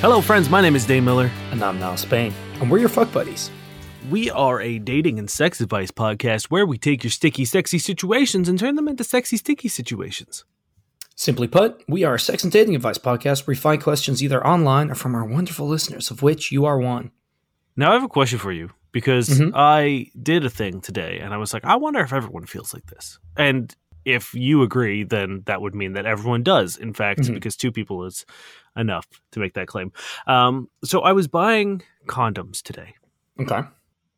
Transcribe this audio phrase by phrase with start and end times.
[0.00, 0.48] Hello, friends.
[0.48, 1.28] My name is Dane Miller.
[1.50, 2.32] And I'm Niall Spain.
[2.60, 3.50] And we're your fuck buddies.
[4.10, 8.48] We are a dating and sex advice podcast where we take your sticky, sexy situations
[8.48, 10.44] and turn them into sexy, sticky situations.
[11.16, 14.46] Simply put, we are a sex and dating advice podcast where we find questions either
[14.46, 17.10] online or from our wonderful listeners, of which you are one.
[17.76, 19.52] Now, I have a question for you because Mhm.
[19.54, 22.86] I did a thing today and I was like, I wonder if everyone feels like
[22.86, 23.18] this.
[23.36, 27.34] And if you agree, then that would mean that everyone does, in fact, Mhm.
[27.34, 28.24] because two people is
[28.76, 29.90] enough to make that claim.
[30.26, 32.94] Um, so I was buying condoms today,
[33.40, 33.62] Okay.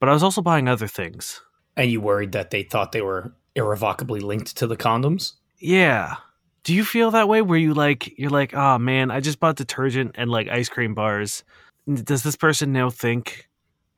[0.01, 1.41] But I was also buying other things.
[1.77, 5.33] And you worried that they thought they were irrevocably linked to the condoms?
[5.59, 6.17] Yeah.
[6.65, 9.57] Do you feel that way where you like you're like, "Oh man, I just bought
[9.57, 11.45] detergent and like ice cream bars.
[11.93, 13.49] Does this person now think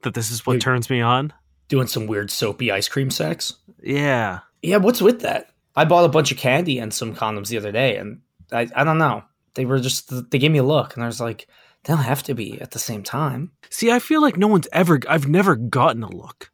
[0.03, 1.33] that this is what You- turns me on?"
[1.69, 3.55] Doing some weird soapy ice cream sex?
[3.83, 4.41] Yeah.
[4.63, 5.51] Yeah, what's with that?
[5.77, 8.21] I bought a bunch of candy and some condoms the other day, and
[8.53, 9.23] I, I don't know.
[9.55, 11.47] They were just, they gave me a look, and I was like,
[11.85, 13.53] they don't have to be at the same time.
[13.71, 16.51] See, I feel like no one's ever I've never gotten a look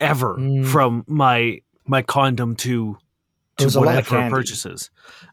[0.00, 0.66] ever Mm.
[0.66, 2.98] from my my condom to
[3.58, 4.90] to was a lot of whatever purchases.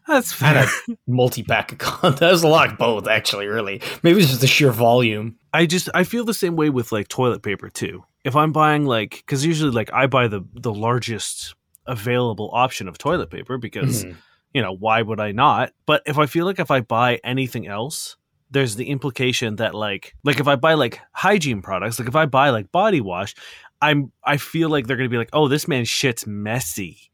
[0.08, 0.64] That's fair.
[0.88, 2.18] a multi pack of condoms.
[2.20, 3.82] That was a lot of both, actually, really.
[4.02, 5.36] Maybe it's just the sheer volume.
[5.52, 8.02] I just I feel the same way with like toilet paper too.
[8.24, 11.54] If I'm buying like cuz usually like I buy the the largest
[11.86, 14.16] available option of toilet paper because Mhm.
[14.54, 15.72] you know, why would I not?
[15.84, 18.16] But if I feel like if I buy anything else,
[18.54, 22.24] there's the implication that like like if I buy like hygiene products, like if I
[22.24, 23.34] buy like body wash,
[23.82, 27.10] I'm I feel like they're gonna be like, oh, this man shits messy.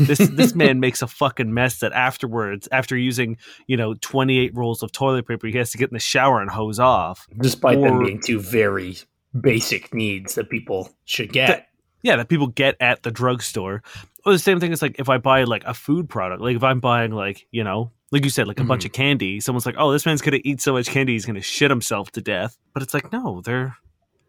[0.00, 3.36] This this man makes a fucking mess that afterwards, after using,
[3.68, 6.50] you know, 28 rolls of toilet paper, he has to get in the shower and
[6.50, 7.28] hose off.
[7.38, 8.96] despite them being two very
[9.38, 11.68] basic needs that people should get.
[12.02, 13.82] yeah, that people get at the drugstore.
[14.24, 16.64] Or the same thing is like if I buy like a food product, like if
[16.64, 18.88] I'm buying like, you know, like you said, like a bunch mm-hmm.
[18.88, 21.70] of candy, someone's like, Oh, this man's gonna eat so much candy he's gonna shit
[21.70, 22.56] himself to death.
[22.74, 23.76] But it's like, no, they're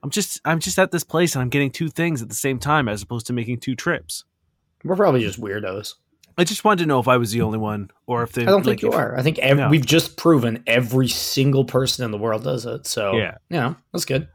[0.04, 2.60] I'm just I'm just at this place and I'm getting two things at the same
[2.60, 4.24] time as opposed to making two trips.
[4.84, 5.96] We're probably just weirdos.
[6.38, 8.46] I just wanted to know if I was the only one or if they I
[8.46, 9.18] don't like, think you if- are.
[9.18, 9.70] I think ev- No.
[9.70, 12.88] we've just proven every single person in the world does it.
[12.88, 13.38] So Yeah.
[13.50, 14.28] yeah, that's good.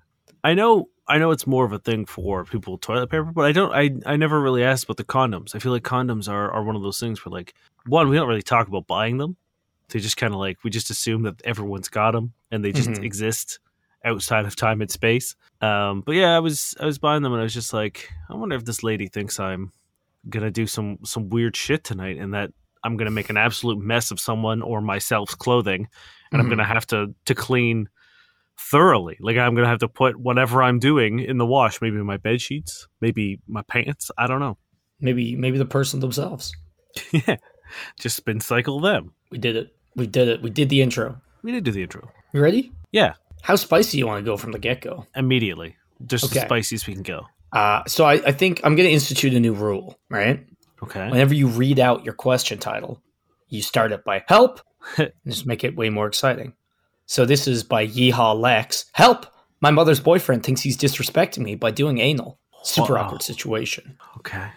[0.44, 3.44] I know I know it's more of a thing for people with toilet paper, but
[3.44, 5.54] I don't I, I never really asked about the condoms.
[5.54, 7.54] I feel like condoms are, are one of those things where like
[7.86, 9.36] one, we don't really talk about buying them.
[9.88, 12.90] They just kind of like we just assume that everyone's got them and they just
[12.90, 13.04] Mhm.
[13.04, 13.60] exist
[14.04, 15.36] outside of time and space.
[15.60, 18.34] Um, but yeah, I was I was buying them and I was just like, I
[18.34, 19.72] wonder if this lady thinks I'm
[20.28, 22.50] gonna do some some weird shit tonight and that
[22.82, 25.88] I'm gonna make an absolute mess of someone or myself's clothing
[26.32, 26.50] and I'm Mhm.
[26.50, 27.88] gonna have to to clean
[28.58, 29.16] thoroughly.
[29.20, 31.80] Like I'm gonna have to put whatever I'm doing in the wash.
[31.80, 34.10] Maybe my bed sheets, maybe my pants.
[34.18, 34.58] I don't know.
[35.00, 36.52] Maybe maybe the person themselves.
[37.12, 37.36] yeah,
[37.98, 39.12] just spin cycle them.
[39.30, 39.74] We did it.
[39.94, 40.42] We did it.
[40.42, 41.20] We did the intro.
[41.42, 42.10] We did do the intro.
[42.32, 42.72] You ready?
[42.92, 45.06] Yeah, How spicy you want to go from the get go?
[45.14, 45.76] immediately,
[46.06, 46.40] just Okay.
[46.40, 47.26] as spicy as we can go.
[47.52, 49.98] Uh, so I, I think I'm going to institute a new rule.
[50.10, 50.44] Right?
[50.82, 51.08] Okay.
[51.10, 53.00] Whenever you read out your question title,
[53.48, 54.60] you start it by help.
[54.98, 56.52] and just make it way more exciting.
[57.06, 58.84] So this is by Yeehaw Lex.
[58.92, 59.26] Help!
[59.60, 62.38] My mother's boyfriend thinks he's disrespecting me by doing anal.
[62.62, 63.04] Super Wow.
[63.06, 63.96] awkward situation.
[64.18, 64.48] Okay.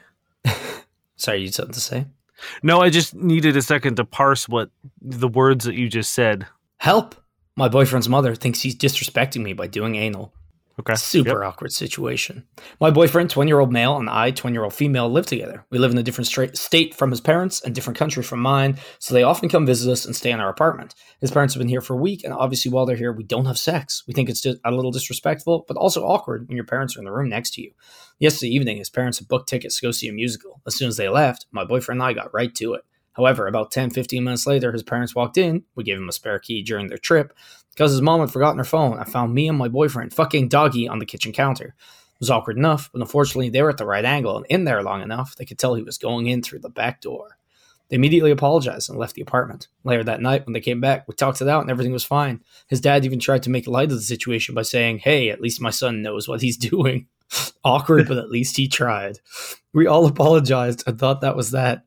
[1.15, 2.05] Sorry, you had something to say?
[2.63, 4.69] No, I just needed a second to parse what
[5.01, 6.47] the words that you just said.
[6.77, 7.15] Help!
[7.55, 10.33] My boyfriend's mother thinks he's disrespecting me by doing anal.
[10.79, 10.95] Okay.
[10.95, 12.45] Super awkward situation.
[12.79, 15.65] My boyfriend, 20 year old male, and I, 20 year old female, live together.
[15.69, 19.13] We live in a different state from his parents and different country from mine, so
[19.13, 20.95] they often come visit us and stay in our apartment.
[21.19, 23.45] His parents have been here for a week, and obviously, while they're here, we don't
[23.45, 24.03] have sex.
[24.07, 27.11] We think it's a little disrespectful, but also awkward when your parents are in the
[27.11, 27.71] room next to you.
[28.17, 30.61] Yesterday evening, his parents booked tickets to go see a musical.
[30.65, 32.83] As soon as they left, my boyfriend and I got right to it.
[33.13, 35.63] However, about 10, 15 minutes later, his parents walked in.
[35.75, 37.33] We gave him a spare key during their trip.
[37.71, 40.87] Because his mom had forgotten her phone, I found me and my boyfriend fucking doggy
[40.87, 41.67] on the kitchen counter.
[41.67, 44.83] It was awkward enough, but unfortunately, they were at the right angle and in there
[44.83, 47.37] long enough they could tell he was going in through the back door.
[47.89, 49.67] They immediately apologized and left the apartment.
[49.83, 52.41] Later that night, when they came back, we talked it out and everything was fine.
[52.67, 55.61] His dad even tried to make light of the situation by saying, Hey, at least
[55.61, 57.07] my son knows what he's doing.
[57.63, 59.19] Awkward, but at least he tried.
[59.73, 61.83] We all apologized and thought that was that.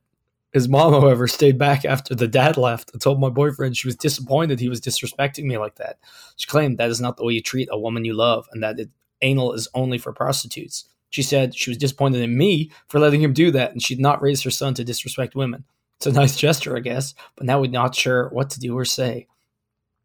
[0.53, 3.97] His mom, however, stayed back after the dad left and told my boyfriend she was
[3.97, 5.99] disappointed he was disrespecting me like that.
[6.37, 8.79] She claimed that is not the way you treat a woman you love and that
[8.79, 8.91] it,
[9.23, 10.87] anal is only for prostitutes.
[11.11, 14.23] She said she was disappointed in me for letting him do that, and she'd not
[14.23, 15.65] raised her son to disrespect women.
[15.99, 18.87] It's a nice gesture, I guess, but now we're not sure what to do or
[18.87, 19.27] say.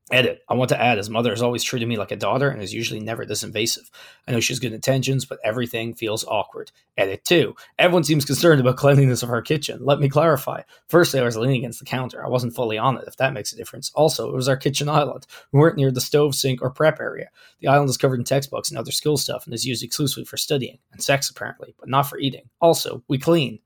[0.10, 0.42] Edit.
[0.48, 2.74] I want to add, his mother has always treated me like a daughter and is
[2.74, 3.92] usually never this invasive.
[4.26, 6.72] I know she has good intentions, but everything feels awkward.
[6.98, 7.54] Edit 2.
[7.78, 9.80] Everyone seems concerned about cleanliness of our kitchen.
[9.84, 10.62] Let me clarify.
[10.88, 12.26] Firstly, I was leaning against the counter.
[12.26, 13.92] I wasn't fully on it, if that makes a difference.
[13.96, 15.28] Also, it was our kitchen island.
[15.52, 17.30] We weren't near the stove, sink, or prep area.
[17.60, 20.38] The island is covered in textbooks and other school stuff and is used exclusively for
[20.38, 22.50] studying and sex, apparently, but not for eating.
[22.62, 23.60] Also, we clean.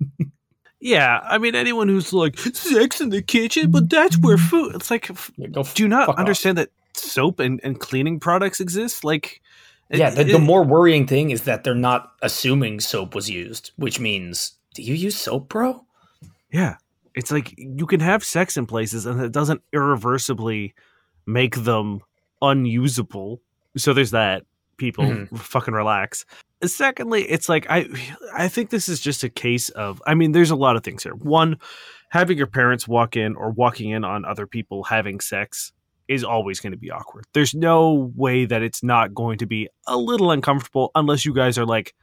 [0.86, 4.74] Yeah, I mean anyone who's like sex in the kitchen, but that's where food.
[4.74, 6.20] It's like, Yeah, f- do you not fuck off.
[6.20, 9.02] understand that soap and, and cleaning products exist?
[9.02, 9.40] Like,
[9.88, 13.30] it- Yeah, the, it- the more worrying thing is that they're not assuming soap was
[13.30, 15.86] used, which means, do you use soap, bro?
[16.52, 16.76] yeah,
[17.14, 20.74] it's like you can have sex in places, and it doesn't irreversibly
[21.26, 22.00] make them
[22.42, 23.40] unusable.
[23.76, 24.44] So there's that.
[24.76, 25.38] People Mhm.
[25.38, 26.26] fucking relax.
[26.66, 27.88] Secondly, it's like I
[28.34, 31.02] I think this is just a case of I mean, there's a lot of things
[31.02, 31.14] here.
[31.14, 31.58] One,
[32.10, 35.72] having your parents walk in or walking in on other people having sex
[36.06, 37.24] is always going to be awkward.
[37.32, 41.56] There's no way that it's not going to be a little uncomfortable unless you guys
[41.56, 41.94] are like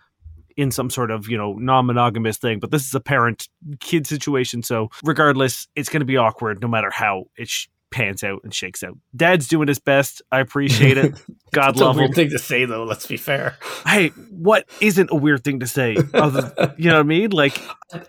[0.57, 3.47] in some sort of, you know, non-monogamous thing, but this is a parent
[3.79, 8.23] kid situation, so regardless, it's going to be awkward no matter how it sh- pans
[8.23, 8.97] out and shakes out.
[9.15, 10.21] Dad's doing his best.
[10.31, 11.13] I appreciate it.
[11.51, 12.85] God love him weird thing to say, though.
[12.85, 13.57] Let's be fair.
[13.85, 15.97] hey, what isn't a weird thing to say?
[16.13, 17.31] Other, you know what I mean?
[17.31, 17.61] Like,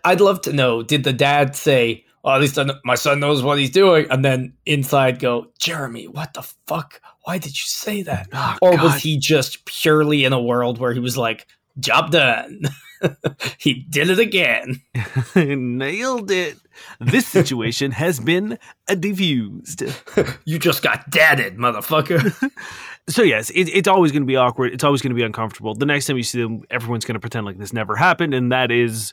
[0.05, 3.59] I'd love to know: Did the dad say, "Well, at least my son knows what
[3.59, 7.01] he's doing," and then inside go, "Jeremy, what the fuck?
[7.25, 8.83] Why did you say that?" oh, Or God.
[8.85, 11.47] was he just purely in a world where he was like,
[11.81, 12.63] "Job done."
[13.59, 14.81] he did it again.
[15.35, 16.57] nailed it?
[17.01, 18.59] This situation has been
[18.99, 19.85] diffused.
[20.45, 22.51] You just got dadded, motherfucker.
[23.09, 24.73] So yes, it, it's always going to be awkward.
[24.73, 25.75] It's always going to be uncomfortable.
[25.75, 28.53] The next time you see them, everyone's going to pretend like this never happened, and
[28.53, 29.13] that is,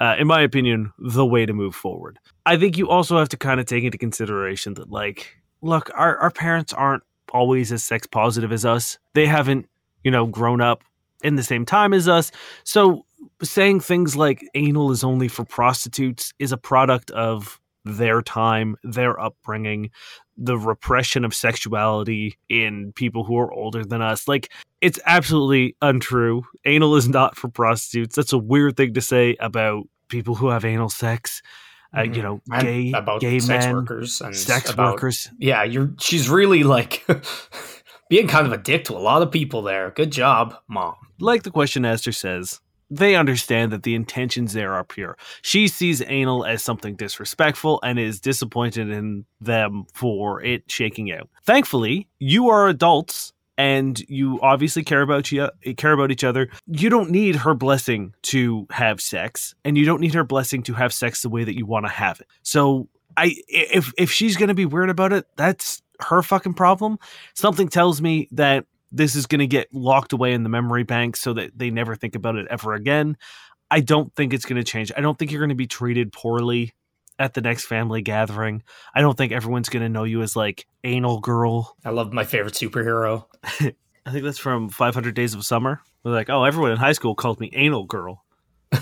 [0.00, 2.18] uh, in my opinion, the way to move forward.
[2.46, 6.16] I think you also have to kind of take into consideration that, like, look, our
[6.18, 8.98] our parents aren't always as sex positive as us.
[9.14, 9.68] They haven't,
[10.02, 10.82] you know, grown up
[11.22, 12.32] in the same time as us.
[12.64, 13.04] So
[13.42, 19.18] saying things like anal is only for prostitutes is a product of their time, their
[19.18, 19.90] upbringing,
[20.36, 24.28] the repression of sexuality in people who are older than us.
[24.28, 26.42] Like, it's absolutely untrue.
[26.64, 28.16] Anal is not for prostitutes.
[28.16, 31.40] That's a weird thing to say about people who have anal sex.
[31.96, 32.22] Uh, you Mhm.
[32.22, 35.28] know, And gay, about gay sex men, workers and sex about- workers.
[35.38, 35.90] Yeah, you're.
[35.98, 37.04] She's really like
[38.08, 39.90] being kind of a dick to a lot of people there.
[39.90, 40.94] Good job, mom.
[41.18, 45.16] like the question asker says, they understand that the intentions there are pure.
[45.42, 51.28] She sees anal as something disrespectful and is disappointed in them for it shaking out.
[51.44, 56.48] Thankfully, you are adults and you obviously care about you care about each other.
[56.66, 60.74] You don't need her blessing to have sex, and you don't need her blessing to
[60.74, 62.26] have sex the way that you want to have it.
[62.42, 62.88] So,
[63.18, 66.98] I if if she's going to be weird about it, that's her fucking problem.
[67.34, 71.16] Something tells me that this is going to get locked away in the memory bank
[71.16, 73.16] so that they never think about it ever again.
[73.70, 74.90] I don't think it's going to change.
[74.96, 76.72] I don't think you're going to be treated poorly
[77.18, 78.62] at the next family gathering.
[78.94, 81.76] I don't think everyone's going to know you as like anal girl.
[81.84, 83.26] I love my favorite superhero.
[83.44, 85.82] I think that's from 500 Days of Summer.
[86.02, 88.24] They're like, oh, everyone in high school called me anal girl.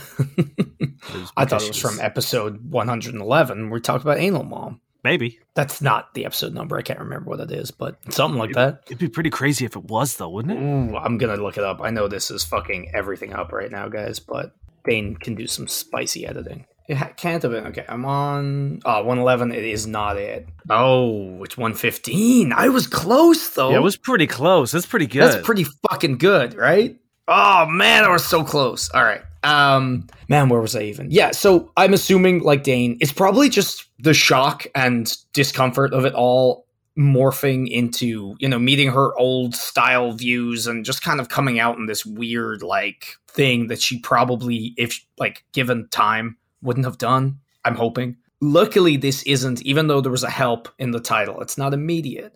[1.36, 3.70] I thought it was from episode 111.
[3.70, 4.80] where We talked about anal mom.
[5.04, 5.38] Maybe.
[5.54, 6.76] That's not the episode number.
[6.78, 8.82] I can't remember what it is, but something like that.
[8.86, 10.62] It'd be pretty crazy if it was though, wouldn't it?
[10.62, 11.80] Ooh, I'm gonna look it up.
[11.82, 15.68] I know this is fucking everything up right now, guys, but Dane can do some
[15.68, 16.66] spicy editing.
[16.88, 17.66] It ha- can't have been.
[17.66, 18.80] Okay, I'm on.
[18.86, 19.52] Ah, oh, 111.
[19.52, 20.48] It is not it.
[20.70, 22.52] Oh, it's 115.
[22.54, 23.70] I was close though.
[23.70, 24.70] Yeah, it was pretty close.
[24.70, 25.20] That's pretty good.
[25.22, 26.96] That's pretty fucking good, right?
[27.28, 28.88] Oh man, I was so close.
[28.90, 29.20] All right.
[29.44, 31.10] Um man, where was I even?
[31.10, 36.14] Yeah, so I'm assuming like Dane, it's probably just the shock and discomfort of it
[36.14, 36.66] all
[36.98, 41.76] morphing into, you know, meeting her old style views and just kind of coming out
[41.76, 47.38] in this weird like thing that she probably if like given time wouldn't have done.
[47.64, 48.16] I'm hoping.
[48.40, 51.40] Luckily this isn't even though there was a help in the title.
[51.42, 52.34] It's not immediate.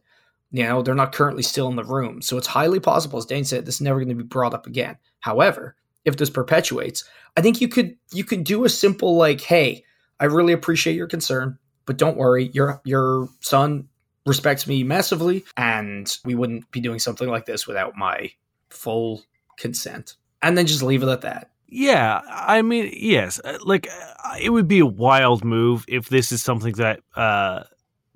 [0.53, 2.21] You know, they're not currently still in the room.
[2.21, 4.67] So it's highly possible, as Dane said, this is never going to be brought up
[4.67, 4.99] again.
[5.21, 7.05] However, if this perpetuates,
[7.37, 9.85] I think you could you could do a simple like, hey,
[10.21, 13.89] I really appreciate your concern, but don't worry, your your son
[14.27, 18.31] respects me massively, and we wouldn't be doing something like this without my
[18.71, 19.23] full
[19.57, 20.15] consent.
[20.43, 21.51] And then just leave it at that.
[21.69, 26.43] Yeah, I mean, yes, like uh, it would be a wild move if this is
[26.43, 27.63] something that uh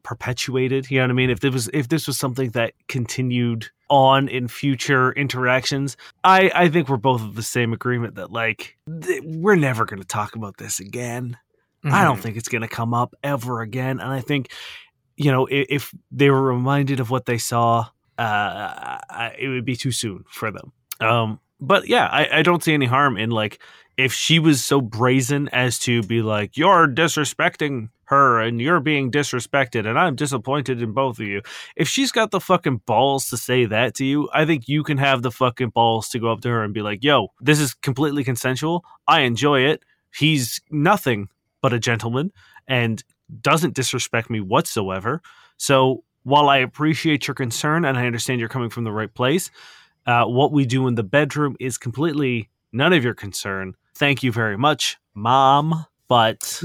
[0.06, 1.30] perpetuated, you know what I mean?
[1.30, 6.68] If this was if this was something that continued on in future interactions, I I
[6.68, 10.36] think we're both of the same agreement that like th- we're never going to talk
[10.36, 11.36] about this again.
[11.84, 12.22] I don't Mhm.
[12.22, 14.00] think it's going to come up ever again.
[14.00, 14.50] And I think,
[15.16, 17.86] you know, if, if they were reminded of what they saw,
[18.18, 20.72] uh, I- it would be too soon for them.
[21.00, 23.60] Um, but yeah, I, I don't see any harm in like
[23.96, 29.10] if she was so brazen as to be like, you're disrespecting her and you're being
[29.10, 31.42] disrespected and I'm disappointed in both of you.
[31.76, 34.98] If she's got the fucking balls to say that to you, I think you can
[34.98, 37.74] have the fucking balls to go up to her and be like, yo, this is
[37.74, 38.84] completely consensual.
[39.06, 39.82] I enjoy it.
[40.14, 41.28] He's nothing
[41.60, 42.32] but a gentleman
[42.68, 43.02] and
[43.40, 45.20] doesn't disrespect me whatsoever.
[45.56, 49.50] So while I appreciate your concern and I understand you're coming from the right place,
[50.06, 53.74] uh, what we do in the bedroom is completely none of your concern.
[53.94, 55.86] Thank you very much, mom.
[56.08, 56.62] But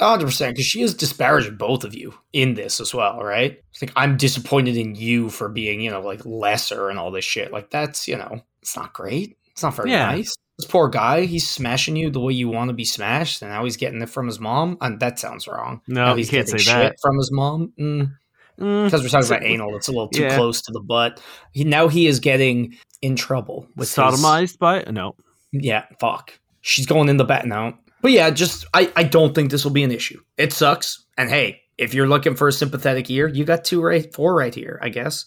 [0.00, 3.58] hundred percent, because she is disparaging both of you in this as well, right?
[3.72, 7.24] It's like I'm disappointed in you for being, you know, like lesser and all this
[7.24, 7.52] shit.
[7.52, 9.36] Like that's, you know, it's not great.
[9.52, 10.06] It's not very Yeah.
[10.06, 10.36] nice.
[10.58, 13.64] This poor guy, he's smashing you the way you want to be smashed, and now
[13.64, 14.76] he's getting it from his mom.
[14.80, 15.80] And that sounds wrong.
[15.86, 16.96] no, now he's can't getting say shit that.
[17.00, 17.72] from his mom.
[17.78, 18.12] Mm.
[18.60, 19.76] Mm, because we're talking about anal.
[19.76, 20.34] It's a little too Yeah.
[20.36, 21.20] close to the butt.
[21.52, 25.14] He, now he is getting in trouble with his- sodomized by no.
[25.52, 26.36] yeah, fuck.
[26.60, 27.78] She's going in the bat now.
[28.00, 30.20] But yeah, just I, I don't think this will be an issue.
[30.36, 31.04] It sucks.
[31.16, 34.54] And hey, if you're looking for a sympathetic ear, you got two right four right
[34.54, 35.24] here, I guess.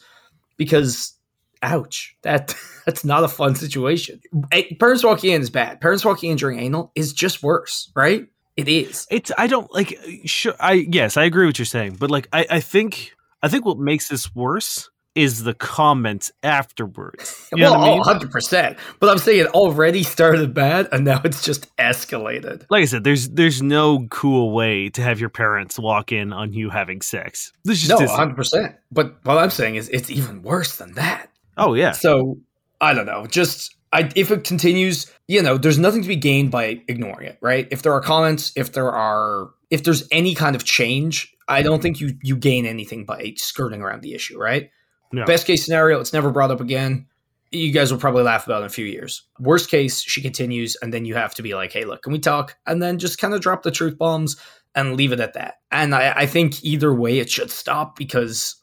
[0.57, 1.13] Because
[1.61, 2.15] ouch.
[2.23, 4.21] That that's not a fun situation.
[4.51, 5.81] Eh, Parents walking in is bad.
[5.81, 8.27] Parents walking in during anal is just worse, right?
[8.57, 9.07] It is.
[9.09, 12.45] It's I don't like sure I yes, I agree what you're saying, but like I,
[12.49, 17.49] I think I think what makes this worse is the comments afterwards.
[17.53, 18.23] You know well, what I mean?
[18.23, 18.77] oh, 100%.
[18.99, 22.65] But I'm saying it already started bad and now it's just escalated.
[22.69, 26.53] like I said, there's there's no cool way to have your parents walk in on
[26.53, 27.51] you having sex.
[27.63, 28.35] This just No, isn't.
[28.35, 28.75] 100%.
[28.91, 31.29] But what I'm saying is it's even worse than that.
[31.57, 31.91] oh yeah.
[31.91, 32.37] So
[32.79, 33.25] I don't know.
[33.27, 37.37] Just I, if it continues, you know, there's nothing to be gained by ignoring it,
[37.41, 37.67] right?
[37.71, 41.81] If there are comments, if there are, if there's any kind of change, I don't
[41.81, 44.69] think you you gain anything by skirting around the issue, right?
[45.11, 45.25] No.
[45.25, 47.07] Best case scenario, it's never brought up again.
[47.51, 49.23] You guys will probably laugh about it in a few years.
[49.39, 52.19] Worst case, she continues, and then you have to be like, "Hey, look, can we
[52.19, 54.37] talk?" And then just kind of drop the truth bombs
[54.73, 55.55] and leave it at that.
[55.69, 58.55] And I, I think either way, it should stop because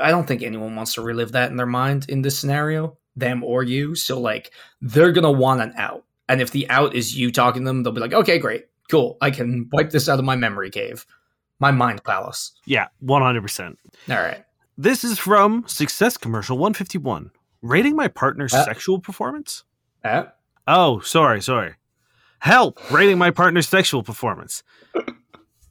[0.00, 3.44] I don't think anyone wants to relive that in their mind in this scenario, them
[3.44, 3.94] or you.
[3.94, 6.04] So like they're gonna want an out.
[6.28, 9.18] And if the out is you talking to them, they'll be like, okay, great, cool.
[9.20, 11.04] I can wipe this out of my memory cave.
[11.60, 12.52] My mind palace.
[12.64, 13.78] Yeah, one hundred percent.
[14.08, 14.42] All right.
[14.76, 17.30] This is from Success Commercial 151.
[17.60, 18.64] Rating my partner's Uh.
[18.64, 19.64] sexual performance?
[20.04, 20.24] Uh,
[20.66, 21.74] Oh, sorry, sorry.
[22.40, 22.78] Help!
[22.92, 24.62] Rating my partner's sexual performance.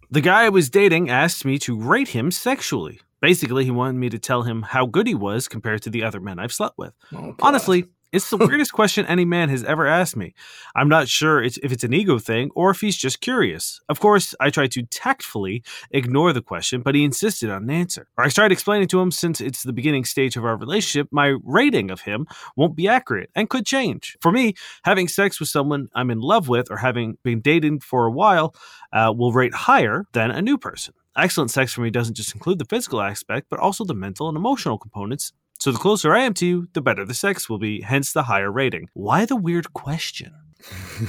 [0.10, 3.00] The guy I was dating asked me to rate him sexually.
[3.22, 6.20] Basically, he wanted me to tell him how good he was compared to the other
[6.20, 6.94] men I've slept with.
[7.14, 10.34] oh, Honestly, it's the weirdest question any man has ever asked me.
[10.76, 13.80] I'm not sure it's, if it's an ego thing or if he's just curious.
[13.90, 18.08] Of course, I tried to tactfully ignore the question, but he insisted on an answer.
[18.18, 21.38] Or I started explaining to him since it's the beginning stage of our relationship, my
[21.44, 24.18] rating of him won't be accurate and could change.
[24.22, 24.54] For me,
[24.84, 28.56] having sex with someone I'm in love with or having been dating for a while
[28.94, 30.94] uh, will rate higher than a new person.
[31.18, 34.38] Excellent sex for me doesn't just include the physical aspect, but also the mental and
[34.38, 37.82] emotional components so the closer I am to you, the better the sex will be,
[37.82, 38.90] hence the higher rating.
[38.94, 40.34] Why the weird question?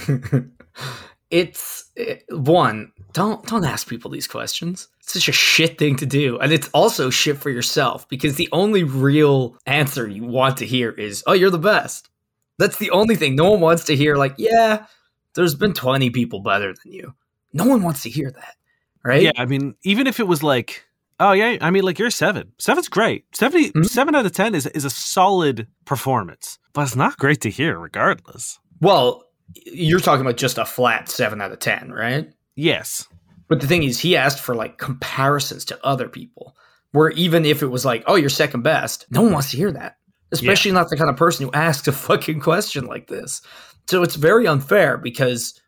[1.31, 2.93] it's it, one.
[3.15, 4.89] Don't don't ask people these questions.
[5.01, 8.51] It's such a shit thing to do, and it's also shit for yourself because the
[8.53, 12.11] only real answer you want to hear is, "Oh, you're the best."
[12.59, 13.35] That's the only thing.
[13.35, 14.85] No one wants to hear like, "Yeah,
[15.35, 17.15] there's been 20 people better than you."
[17.55, 18.57] No one wants to hear that,
[19.03, 19.23] right?
[19.23, 20.85] Yeah, I mean, even if it was like,
[21.21, 22.53] oh yeah, I mean, like you're seven.
[22.59, 23.25] Seven's great.
[23.35, 23.87] 70, Mhm.
[23.87, 27.79] Seven out of ten is is a solid performance, but it's not great to hear,
[27.79, 28.59] regardless.
[28.81, 29.25] Well,
[29.67, 32.29] you're talking about just a flat seven out of ten, right?
[32.57, 33.07] Yes,
[33.49, 36.57] But the thing is, he asked for like comparisons to other people,
[36.93, 39.71] where even if it was like, oh, you're second best, no one wants to hear
[39.73, 39.97] that.
[40.31, 43.43] Especially not the kind of person who asks a fucking question like this.
[43.91, 45.61] So it's very unfair because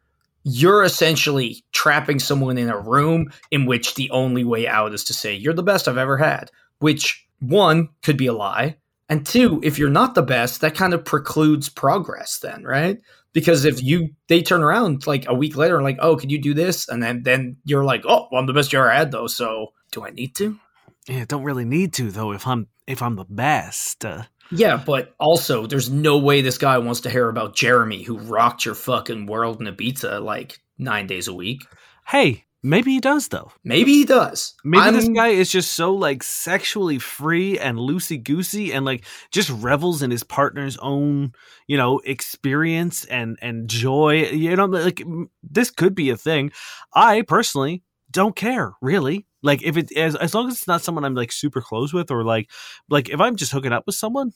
[0.44, 5.14] you're essentially trapping someone in a room in which the only way out is to
[5.14, 8.76] say, you're the best I've ever had, which one could be a lie.
[9.08, 12.98] And two, if you're not the best, that kind of precludes progress then, right?
[13.32, 16.40] Because if you they turn around like a week later and like, oh, could you
[16.40, 16.88] do this?
[16.88, 19.26] And then then you're like, oh, well, I'm the best you ever had though.
[19.26, 20.58] So do I need to?
[21.06, 22.32] yeah, don't really need to though.
[22.32, 26.78] If I'm if I'm the best, uh, Yeah, but also there's no way this guy
[26.78, 31.28] wants to hear about Jeremy who rocked your fucking world in Ibiza like nine days
[31.28, 31.64] a week.
[32.06, 33.52] hey, Maybe he does though.
[33.62, 34.54] Maybe he does.
[34.64, 39.04] Maybe this I'm- guy is just so like sexually free and loosey goosey and like
[39.30, 41.34] just revels in his partner's own,
[41.66, 44.30] you know, experience and and joy.
[44.30, 45.02] You know, like
[45.42, 46.52] this could be a thing.
[46.94, 49.26] I personally don't care really.
[49.44, 52.10] Like if it as as long as it's not someone I'm like super close with
[52.10, 52.50] or like
[52.88, 54.32] like if I'm just hooking up with someone,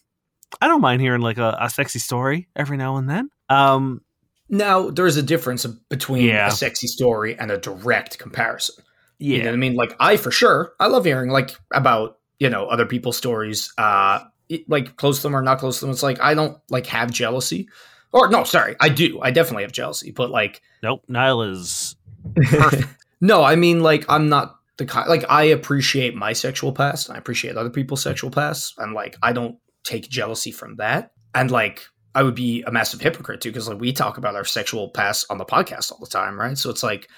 [0.60, 3.30] I don't mind hearing like a, a sexy story every now and then.
[3.48, 4.02] Um,
[4.48, 6.46] Now, there's a difference between Yeah.
[6.48, 8.76] a sexy story and a direct comparison.
[9.18, 9.74] yeah, You know what I mean?
[9.74, 13.72] Like, I for sure, I love hearing like about you know other people's stories.
[13.78, 14.20] Uh,
[14.66, 15.90] like close to them or not close to them.
[15.92, 17.68] It's like I don't like have jealousy,
[18.12, 19.20] or no, sorry, I do.
[19.20, 21.02] I definitely have jealousy, but like, nope.
[21.08, 21.96] Niall is
[23.20, 25.08] no, I mean like I'm not the kind.
[25.08, 28.04] Like, I appreciate my sexual past, and I appreciate other people's mm.
[28.04, 31.12] sexual past, and like I don't take jealousy from that.
[31.34, 34.44] And like, I would be a massive hypocrite too, because like we talk about our
[34.44, 36.56] sexual past on the podcast all the time, right?
[36.56, 37.08] So it's like,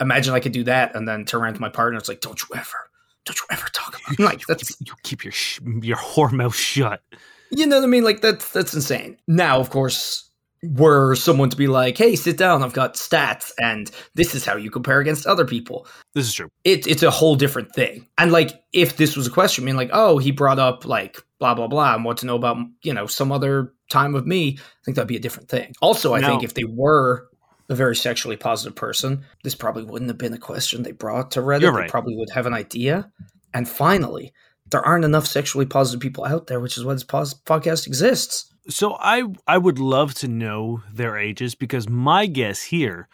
[0.00, 1.98] imagine I could do that and then turn around to my partner.
[1.98, 2.90] It's like, don't you ever,
[3.24, 4.18] don't you ever talk about it.
[4.22, 7.02] like that's you keep your sh- your whore mouth shut.
[7.50, 8.04] you know what I mean?
[8.04, 9.18] Like that's that's insane.
[9.26, 10.27] Now, of course,
[10.62, 12.62] were someone to be like, "Hey, sit down.
[12.62, 16.48] I've got stats, and this is how you compare against other people." This is true.
[16.64, 18.06] It, it's a whole different thing.
[18.18, 21.18] And like, if this was a question, I mean, like, oh, he brought up like
[21.38, 24.58] blah blah blah, and what to know about you know some other time of me,
[24.58, 25.72] I think that'd be a different thing.
[25.80, 26.26] Also, I No.
[26.28, 27.28] think if they were
[27.70, 31.40] a very sexually positive person, this probably wouldn't have been a question they brought to
[31.40, 31.60] Reddit.
[31.62, 33.10] You're They probably would have an idea.
[33.54, 34.32] And finally,
[34.70, 38.52] there aren't enough sexually positive people out there, which is why this podcast exists.
[38.68, 43.08] So I I would love to know their ages because my guess here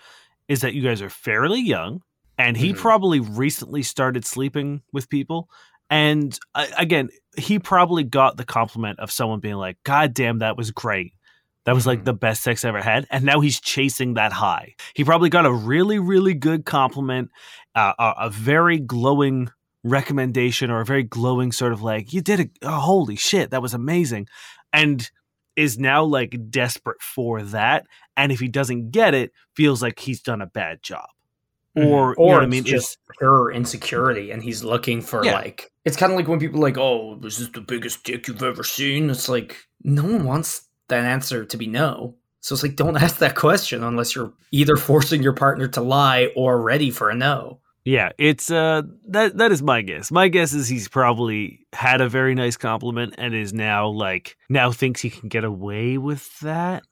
[0.49, 2.03] is that you guys are fairly young
[2.37, 2.79] and he Mhm.
[2.79, 5.49] probably recently started sleeping with people
[5.89, 10.57] and uh, again he probably got the compliment of someone being like god damn that
[10.57, 11.13] was great
[11.65, 12.05] that was like Mhm.
[12.07, 15.47] the best sex I ever had and now he's chasing that high he probably got
[15.47, 17.31] a really really good compliment
[17.75, 19.51] uh, a, a very glowing
[19.85, 23.63] recommendation or a very glowing sort of like you did it oh, holy shit that
[23.63, 24.27] was amazing
[24.73, 25.11] and
[25.57, 30.21] is now like desperate for that and if he doesn't get it feels like he's
[30.21, 31.07] done a bad job
[31.77, 31.89] mm-hmm.
[31.89, 35.35] or, you know what i mean just pure insecurity, and he's looking for Yeah.
[35.35, 38.27] like it's kind of like when people are like, "Oh, this is the biggest dick
[38.27, 42.17] you've ever seen?" It's like no one wants that answer to be no.
[42.41, 46.31] So it's like don't ask that question unless you're either forcing your partner to lie
[46.37, 47.61] or ready for a no.
[47.85, 50.11] Yeah, it's uh that that is my guess.
[50.11, 54.73] My guess is he's probably had a very nice compliment and is now like now
[54.73, 56.85] thinks he can get away with that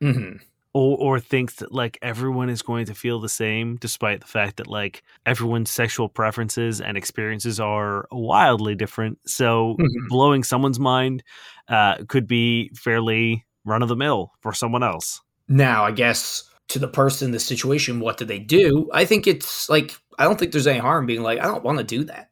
[0.00, 0.32] hmm
[0.72, 4.56] or or thinks that like everyone is going to feel the same despite the fact
[4.56, 9.18] that like everyone's sexual preferences and experiences are wildly different.
[9.26, 10.08] So Mhm.
[10.08, 11.22] blowing someone's mind
[11.68, 15.20] uh could be fairly run of the mill for someone else.
[15.48, 18.88] Now, I guess to the person, the situation, what do they do?
[18.92, 21.78] I think it's like I don't think there's any harm being like I don't want
[21.78, 22.30] to do that.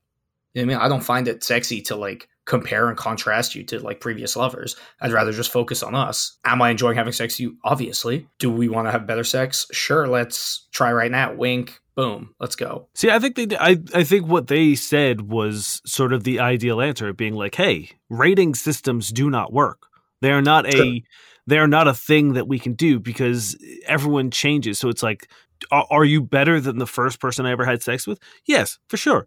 [0.55, 0.85] You know I mean?
[0.85, 4.77] I don't find it sexy to like compare and contrast you to like previous lovers.
[5.01, 6.39] I'd rather just focus on us.
[6.45, 7.57] Am I enjoying having sex with you?
[7.65, 8.29] Obviously.
[8.39, 9.67] Do we want to have better sex?
[9.73, 11.35] Sure, let's try right now.
[11.35, 12.89] Wink, boom, let's go.
[12.95, 16.81] See, I think they, I, I think what they said was sort of the ideal
[16.81, 19.87] answer, being like, "Hey, rating systems do not work.
[20.21, 20.85] They are not Sure.
[20.85, 21.03] a,
[21.47, 24.79] they are not a thing that we can do because everyone changes.
[24.79, 25.29] So it's like,
[25.71, 28.21] are, you better than the first person I ever had sex with?
[28.47, 29.27] Yes, for sure.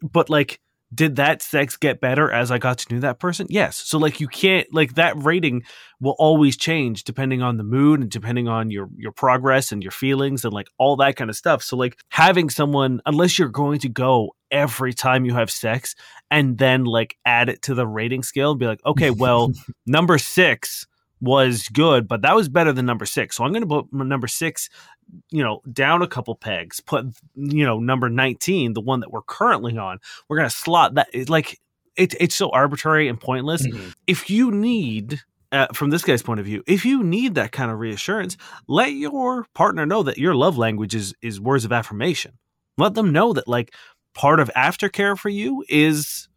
[0.00, 0.60] But like,
[0.94, 3.46] did that sex get better as I got to know that person?
[3.48, 3.76] Yes.
[3.76, 5.62] So like, you can't like that rating
[6.00, 9.92] will always change depending on the mood and depending on your your progress and your
[9.92, 11.62] feelings and like all that kind of stuff.
[11.62, 15.94] So like having someone unless you're going to go every time you have sex
[16.30, 19.50] and then like add it to the rating scale and be like, okay, well,
[19.86, 20.86] number 6
[21.22, 23.34] was good, but that was better than number 6.
[23.34, 24.68] So I'm going to put number 6
[25.30, 29.22] you know down a couple pegs put you know number 19 the one that we're
[29.22, 29.98] currently on
[30.28, 31.60] we're going to slot that like
[31.94, 33.66] it, it's so arbitrary and pointless.
[34.06, 35.20] If you need
[35.50, 38.92] uh, from this guy's point of view if you need that kind of reassurance let
[38.92, 42.38] your partner know that your love language is is words of affirmation.
[42.78, 43.74] Let them know that like
[44.14, 46.28] part of aftercare for you is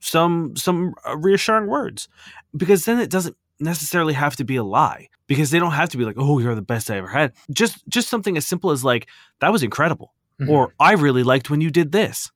[0.00, 2.08] some some uh, reassuring words
[2.56, 5.96] because then it doesn't necessarily have to be a lie because they don't have to
[5.96, 8.84] be like oh you're the best i ever had just just something as simple as
[8.84, 9.06] like
[9.40, 10.48] that was incredible Mhm.
[10.48, 12.30] or i really liked when you did this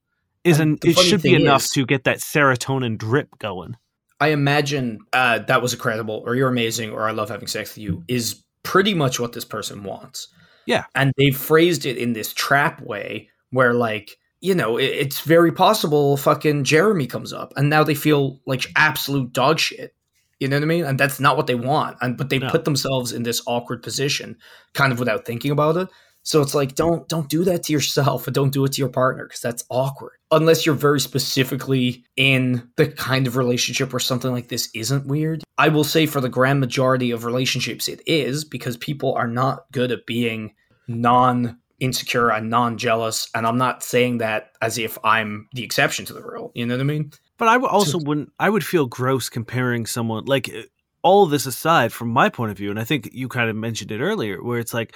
[0.45, 3.77] is And an it should be enough is- to get that serotonin drip going
[4.19, 7.85] I imagine uh, that was incredible, or you're amazing, or I love having sex with
[7.85, 10.29] you is pretty much what this person wants.
[10.65, 10.85] Yeah.
[10.95, 16.17] And they phrased it in this trap way where, like, you know, it's very possible
[16.17, 19.95] fucking Jeremy comes up and now they feel like absolute dog shit.
[20.41, 20.85] You know what I mean?
[20.85, 21.97] And that's not what they want.
[22.01, 22.49] And but they No.
[22.51, 24.37] put themselves in this awkward position
[24.75, 25.89] kind of without thinking about it.
[26.23, 28.89] So it's like don't don't do that to yourself and don't do it to your
[28.89, 30.13] partner because that's awkward.
[30.33, 35.45] Unless you're very specifically in the kind of relationship where something like this isn't weird.
[35.57, 39.67] I will say for the grand majority of relationships it is because people are not
[39.73, 40.55] good at being
[40.89, 46.05] non insecure and non jealous and I'm not saying that as if I'm the exception
[46.07, 46.51] to the rule.
[46.55, 47.13] You know what I mean?
[47.39, 48.33] But I would also wouldn't.
[48.39, 50.63] I would feel gross comparing someone like uh,
[51.03, 53.57] all of this aside from my point of view, and I think you kind of
[53.57, 54.95] mentioned it earlier, where it's like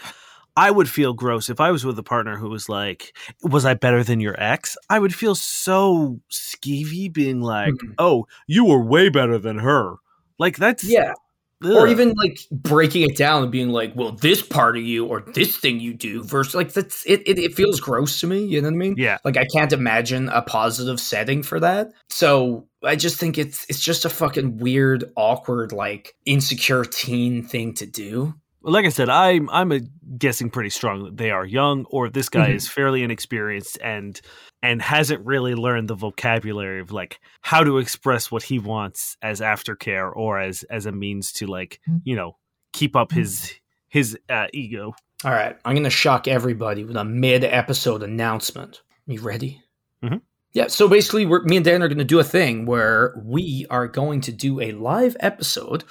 [0.57, 3.75] I would feel gross if I was with a partner who was like, "Was I
[3.75, 7.95] better than your ex?" I would feel so skeevy, being like, Mhm.
[7.99, 9.97] "Oh, you were way better than her."
[10.39, 11.13] Like that's Yeah.
[11.63, 15.21] Or even like breaking it down and being like, well, this part of you or
[15.21, 18.45] this thing you do versus like that's it, it, it feels gross to me.
[18.47, 18.95] You know what I mean?
[18.97, 19.19] yeah.
[19.25, 21.93] Like I can't imagine a positive setting for that.
[22.09, 27.75] So I just think it's it's just a fucking weird, awkward, like insecure teen thing
[27.75, 28.35] to do.
[28.63, 29.81] Like I said, I'm I'm a
[30.19, 32.55] guessing pretty strong that they are young, or this guy Mhm.
[32.57, 34.21] is fairly inexperienced and
[34.63, 39.41] and hasn't really learned the vocabulary of like how to express what he wants as
[39.41, 42.37] aftercare or as as a means to like you know
[42.73, 43.53] keep up his
[43.89, 44.93] his uh, ego.
[45.25, 48.83] All right, I'm gonna shock everybody with a mid-episode announcement.
[49.07, 49.63] You ready?
[50.05, 50.21] Mhm.
[50.53, 50.67] Yeah.
[50.69, 54.21] So basically, we're, me and Dan are gonna do a thing where we are going
[54.23, 55.85] to do a live episode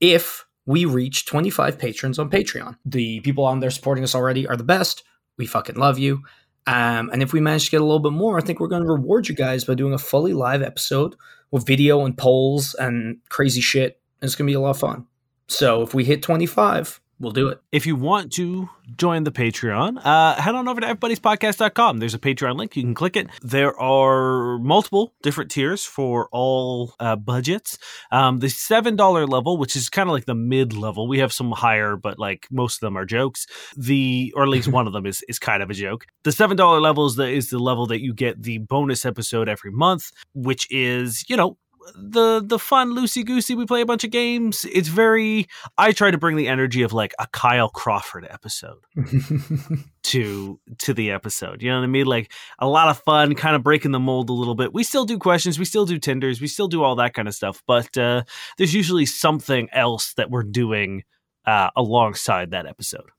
[0.00, 2.76] if we reach 25 patrons on Patreon.
[2.84, 5.04] The people on there supporting us already are the best.
[5.36, 6.22] We fucking love you.
[6.66, 8.84] Um, and if we manage to get a little bit more, I think we're going
[8.84, 11.16] to reward you guys by doing a fully live episode
[11.50, 14.00] with video and polls and crazy shit.
[14.22, 15.06] It's going to be a lot of fun.
[15.46, 17.60] So if we hit 25, we'll do it.
[17.72, 21.98] If you want to join the Patreon, uh, head on over to everybodiespodcast.com.
[21.98, 22.76] There's a Patreon link.
[22.76, 23.28] You can click it.
[23.42, 27.78] There are multiple different tiers for all uh, budgets.
[28.10, 31.52] Um, the $7 level, which is kind of like the mid level, we have some
[31.52, 33.46] higher, but like most of them are jokes.
[33.76, 36.06] The, or at least one of them is, is kind of a joke.
[36.24, 39.70] The $7 level is the, is the level that you get the bonus episode every
[39.70, 41.58] month, which is, you know,
[41.94, 43.54] the the fun loosey goosey.
[43.54, 44.64] We play a bunch of games.
[44.70, 45.46] It's very.
[45.76, 48.84] I try to bring the energy of like a Kyle Crawford episode
[50.04, 51.62] to to the episode.
[51.62, 52.06] You know what I mean?
[52.06, 54.72] Like a lot of fun, kind of breaking the mold a little bit.
[54.72, 57.34] We still do questions, we still do tenders, we still do all that kind of
[57.34, 57.62] stuff.
[57.66, 58.24] But uh,
[58.58, 61.04] there's usually something else that we're doing
[61.46, 63.10] uh, alongside that episode.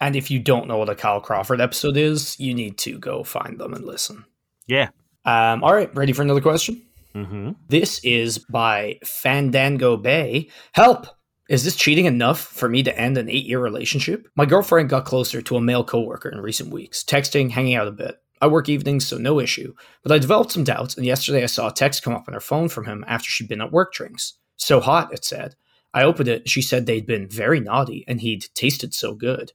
[0.00, 3.24] And if you don't know what a Kyle Crawford episode is, you need to go
[3.24, 4.24] find them and listen.
[4.66, 4.90] Yeah.
[5.24, 6.82] Um, all right, ready for another question?
[7.14, 7.52] Mm-hmm.
[7.68, 10.50] This is by Fandango Bay.
[10.72, 11.06] Help!
[11.48, 14.26] Is this cheating enough for me to end an eight year relationship?
[14.34, 17.92] My girlfriend got closer to a male coworker in recent weeks, texting, hanging out a
[17.92, 18.16] bit.
[18.40, 19.74] I work evenings, so no issue.
[20.02, 22.40] But I developed some doubts, and yesterday I saw a text come up on her
[22.40, 24.34] phone from him after she'd been at work drinks.
[24.56, 25.54] So hot, it said.
[25.92, 29.52] I opened it, she said they'd been very naughty, and he'd tasted so good.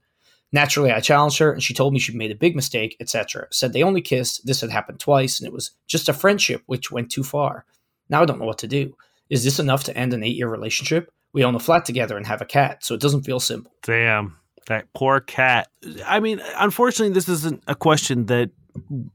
[0.51, 3.47] Naturally, I challenged her, and she told me she'd made a big mistake, etc.
[3.51, 6.91] Said they only kissed, this had happened twice, and it was just a friendship which
[6.91, 7.65] went too far.
[8.09, 8.95] Now I don't know what to do.
[9.29, 11.11] Is this enough to end an eight year relationship?
[11.33, 13.71] We own a flat together and have a cat, so it doesn't feel simple.
[13.83, 14.37] Damn.
[14.67, 15.67] That poor cat.
[16.05, 18.51] I mean, unfortunately, this isn't a question that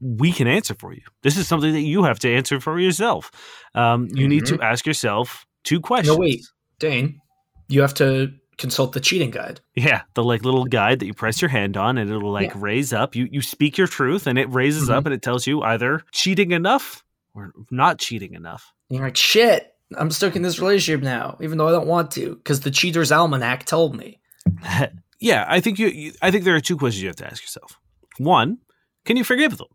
[0.01, 1.01] we can answer for you.
[1.21, 3.31] This is something that you have to answer for yourself.
[3.73, 6.15] Um, you need to ask yourself two questions.
[6.15, 6.45] No, wait,
[6.79, 7.21] Dane,
[7.67, 9.61] you have to consult the cheating guide.
[9.75, 12.57] Yeah, the like little guide that you press your hand on and it'll like Yeah.
[12.61, 13.15] raise up.
[13.15, 14.93] You you speak your truth and it raises Mhm.
[14.93, 18.71] up and it tells you either cheating enough or not cheating enough.
[18.89, 22.11] And you're like, shit, I'm stuck in this relationship now, even though I don't want
[22.11, 24.19] to, because the Cheater's Almanac told me.
[25.19, 27.41] yeah, I think you, you I think there are two questions you have to ask
[27.41, 27.79] yourself.
[28.17, 28.59] One,
[29.05, 29.67] can you forgive them?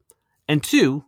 [0.49, 1.05] And two,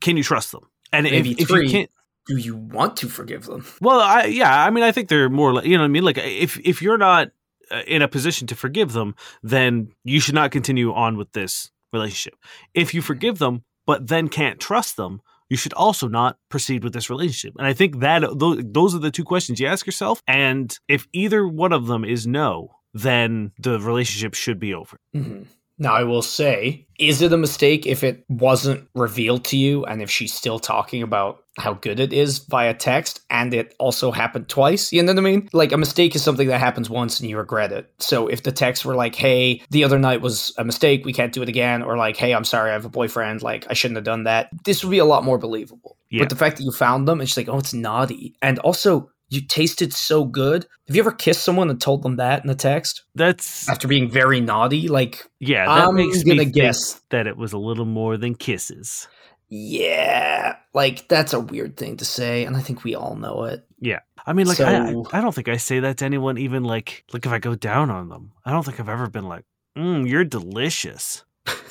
[0.00, 0.62] can you trust them?
[0.92, 1.90] And if, Maybe if you can't
[2.26, 3.64] Do you want to forgive them?
[3.80, 6.04] Well, I yeah, I mean, I think they're more like you know what I mean.
[6.04, 7.30] Like if if you're not
[7.70, 11.70] uh, in a position to forgive them, then you should not continue on with this
[11.92, 12.38] relationship.
[12.74, 16.92] If you forgive them, but then can't trust them, you should also not proceed with
[16.92, 17.54] this relationship.
[17.58, 20.22] And I think that those, those are the two questions you ask yourself.
[20.26, 24.98] And if either one of them is no, then the relationship should be over.
[25.14, 25.46] Mhm.
[25.82, 30.00] Now, I will say, is it a mistake if it wasn't revealed to you and
[30.00, 34.48] if she's still talking about how good it is via text and it also happened
[34.48, 34.92] twice?
[34.92, 35.48] You know what I mean?
[35.52, 37.92] Like, a mistake is something that happens once and you regret it.
[37.98, 41.32] So, if the texts were like, hey, the other night was a mistake, we can't
[41.32, 43.96] do it again, or like, hey, I'm sorry, I have a boyfriend, like, I shouldn't
[43.96, 45.98] have done that, this would be a lot more believable.
[46.10, 46.20] Yeah.
[46.20, 48.36] But the fact that you found them and she's like, oh, it's naughty.
[48.40, 50.66] And also, you tasted so good.
[50.86, 54.10] Have you ever kissed someone and told them that in a text That's after being
[54.10, 54.88] very naughty?
[54.88, 55.66] Like, yeah.
[55.66, 57.00] That I'm makes gonna me guess.
[57.10, 59.08] that it was a little more than kisses.
[59.54, 63.66] Yeah, like that's a weird thing to say, and I think we all know it.
[63.80, 64.00] Yeah.
[64.24, 67.04] I mean, like, I, I I don't think I say that to anyone, even like,
[67.12, 68.32] like if I go down on them.
[68.46, 69.44] I don't think I've ever been like,
[69.76, 71.24] Mm, you're delicious.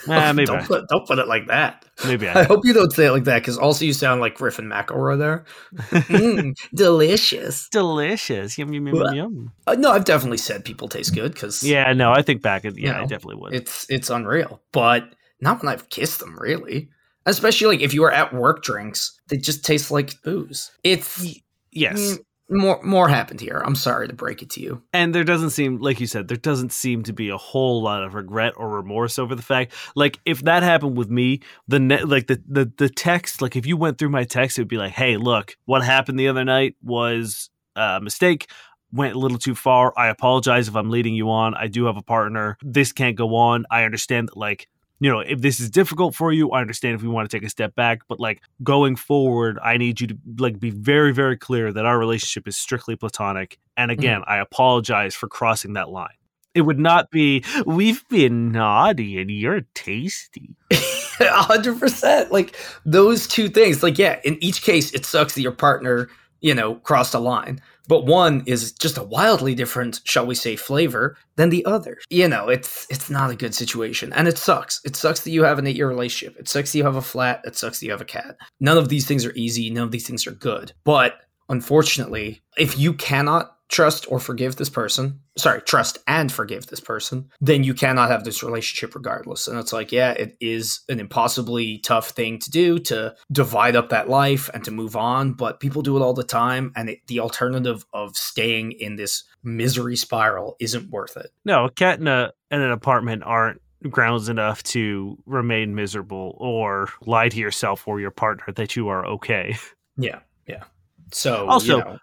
[0.08, 1.86] Nah, maybe don't, I, put, don't put it like that.
[2.06, 2.44] maybe I I.
[2.44, 5.46] hope you don't say it like that because also you sound like Griffin McElroy there.
[6.12, 7.70] Mm, delicious.
[7.70, 8.58] delicious.
[8.58, 9.16] Yum yum yum What?
[9.16, 9.34] yum.
[9.34, 9.52] yum.
[9.68, 12.66] Uh, no, I've definitely said people taste good because Yeah, no, I think back.
[12.66, 13.54] At, yeah, I know, definitely would.
[13.54, 14.62] it's it's unreal.
[14.72, 16.90] But not when I've kissed them, really.
[17.26, 20.72] Especially like if you were at work drinks, they just taste like booze.
[20.84, 21.24] It's
[21.72, 22.18] yes, mm,
[22.52, 23.62] more more happened here.
[23.66, 24.84] I'm sorry to break it to you.
[24.94, 28.04] and there doesn't seem like you said there doesn't seem to be a whole lot
[28.04, 29.74] of regret or remorse over the fact.
[29.96, 33.66] Like if that happened with me, the net, like the the the text, like if
[33.66, 36.44] you went through my text, it would be like, hey, look, what happened the other
[36.46, 38.50] night was a mistake.
[38.94, 39.94] Went a little too far.
[39.98, 41.54] I apologize if I'm leading you on.
[41.56, 42.58] I do have a partner.
[42.62, 43.66] This can't go on.
[43.72, 44.68] I understand that, like,
[45.02, 47.44] you know, if this is difficult for you, I understand if we want to take
[47.44, 48.02] a step back.
[48.08, 51.98] But like going forward, I need you to like be very, very clear that our
[51.98, 53.58] relationship is strictly platonic.
[53.76, 54.00] And mm-hmm.
[54.00, 56.14] again, I apologize for crossing that line.
[56.54, 60.56] It would not be we've been naughty and you're tasty.
[61.20, 62.32] A hundred percent.
[62.32, 63.82] Like those two things.
[63.82, 66.10] Like, yeah, in each case, it sucks that your partner,
[66.42, 67.60] you know, crossed a line.
[67.92, 71.98] But one is just a wildly different, shall we say, flavor than the other.
[72.10, 74.14] You know, it's it's not a good situation.
[74.14, 74.80] And it sucks.
[74.86, 76.40] It sucks that you have an eight year relationship.
[76.40, 77.42] It sucks that you have a flat.
[77.44, 78.38] It sucks that you have a cat.
[78.62, 79.70] None of these things are easy.
[79.70, 80.72] None of these things are good.
[80.86, 86.82] But unfortunately, if you cannot trust or forgive this person, sorry, trust and forgive this
[86.82, 89.48] person, then you cannot have this relationship regardless.
[89.48, 93.90] And it's like, yeah, it is an impossibly tough thing to do to divide up
[93.90, 96.74] that life and to move on, but people do it all the time.
[96.76, 101.32] And it, the alternative of staying in this misery spiral isn't worth it.
[101.46, 106.90] No, a cat in a in an apartment aren't grounds enough to remain miserable or
[107.06, 109.56] lie to yourself or your partner that you are okay.
[109.98, 110.20] Yeah.
[110.48, 110.64] Yeah.
[111.12, 111.98] So, Also, you know,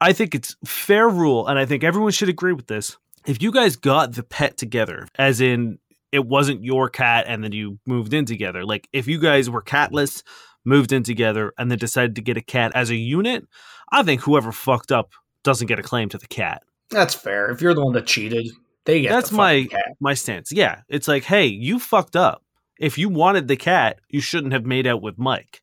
[0.00, 2.96] I think it's fair rule, and I think everyone should agree with this.
[3.26, 5.78] If you guys got the pet together, as in
[6.10, 9.62] it wasn't your cat and then you moved in together, like if you guys were
[9.62, 10.22] catless,
[10.64, 13.46] moved in together, and then decided to get a cat as a unit,
[13.92, 15.10] I think whoever fucked up
[15.44, 16.62] doesn't get a claim to the cat.
[16.90, 17.50] that's fair.
[17.50, 18.48] If you're the one that cheated,
[18.86, 19.84] they get That's the my cat.
[20.00, 20.50] my stance.
[20.52, 22.42] Yeah, it's like, hey, you fucked up.
[22.78, 25.60] If you wanted the cat, you shouldn't have made out with Mike.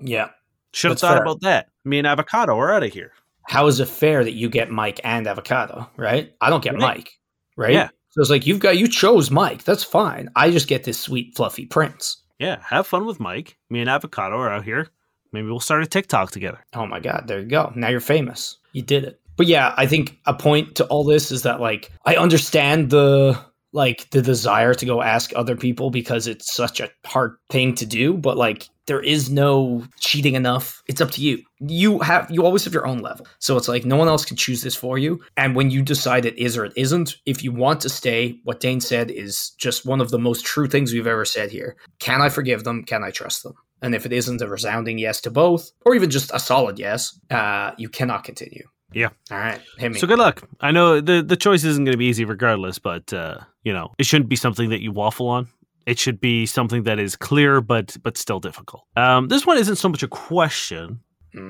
[0.00, 0.28] Yeah.
[0.74, 1.22] Should have thought fair.
[1.22, 1.68] about that.
[1.86, 3.12] Me and Avocado are out of here.
[3.48, 6.32] How is it fair that you get Mike and avocado, right?
[6.40, 6.80] I don't get Right.
[6.80, 7.12] Mike,
[7.56, 7.72] right?
[7.72, 7.88] Yeah.
[8.10, 9.64] So it's like you've got you chose Mike.
[9.64, 10.28] That's fine.
[10.36, 12.22] I just get this sweet fluffy prince.
[12.38, 13.56] Yeah, have fun with Mike.
[13.70, 14.88] Me and Avocado are out here.
[15.32, 16.64] Maybe we'll start a TikTok together.
[16.74, 17.72] Oh my god, there you go.
[17.74, 18.58] Now you're famous.
[18.72, 19.20] You did it.
[19.36, 23.38] But yeah, I think a point to all this is that like I understand the
[23.72, 27.86] like the desire to go ask other people because it's such a hard thing to
[27.86, 30.82] do, but like there is no cheating enough.
[30.88, 31.42] It's up to you.
[31.60, 33.26] You have you always have your own level.
[33.38, 35.20] So it's like no one else can choose this for you.
[35.36, 38.60] And when you decide it is or it isn't, if you want to stay, what
[38.60, 41.76] Dane said is just one of the most true things we've ever said here.
[41.98, 42.84] Can I forgive them?
[42.84, 43.54] Can I trust them?
[43.82, 47.18] And if it isn't a resounding yes to both, or even just a solid yes,
[47.30, 48.66] uh, you cannot continue.
[48.92, 49.08] Yeah.
[49.30, 49.60] All right.
[49.76, 49.98] Hit me.
[49.98, 50.42] So good luck.
[50.60, 53.92] I know the the choice isn't going to be easy regardless, but uh, you know
[53.98, 55.48] it shouldn't be something that you waffle on.
[55.86, 58.84] It should be something that is clear, but but still difficult.
[58.96, 61.00] Um, this one isn't so much a question,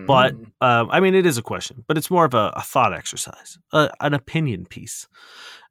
[0.06, 0.50] but Mm.
[0.60, 3.58] um, I mean it is a question, but it's more of a, a thought exercise,
[3.72, 5.06] a, an opinion piece.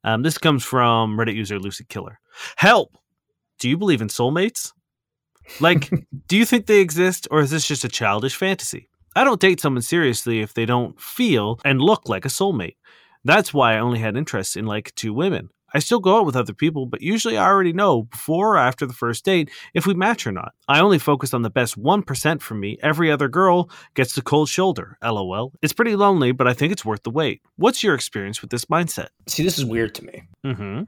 [0.04, 2.20] Um, this comes from Reddit user Lucid Killer.
[2.56, 2.98] Help!
[3.60, 4.72] Do you believe in soulmates?
[5.60, 5.90] Like,
[6.28, 8.90] do you think they exist, or is this just a childish fantasy?
[9.18, 12.76] I don't date someone seriously if they don't feel and look like a soulmate.
[13.24, 15.50] That's why I only had interest in like two women.
[15.74, 18.86] I still go out with other people, but usually I already know before or after
[18.86, 20.54] the first date if we match or not.
[20.68, 22.78] I only focus on the best 1% for me.
[22.84, 25.00] Every other girl gets the cold shoulder.
[25.04, 25.52] LOL.
[25.64, 27.42] It's pretty lonely, but I think it's worth the wait.
[27.56, 29.08] What's your experience with this mindset?
[29.26, 30.84] See, this is weird to me Mm-hmm.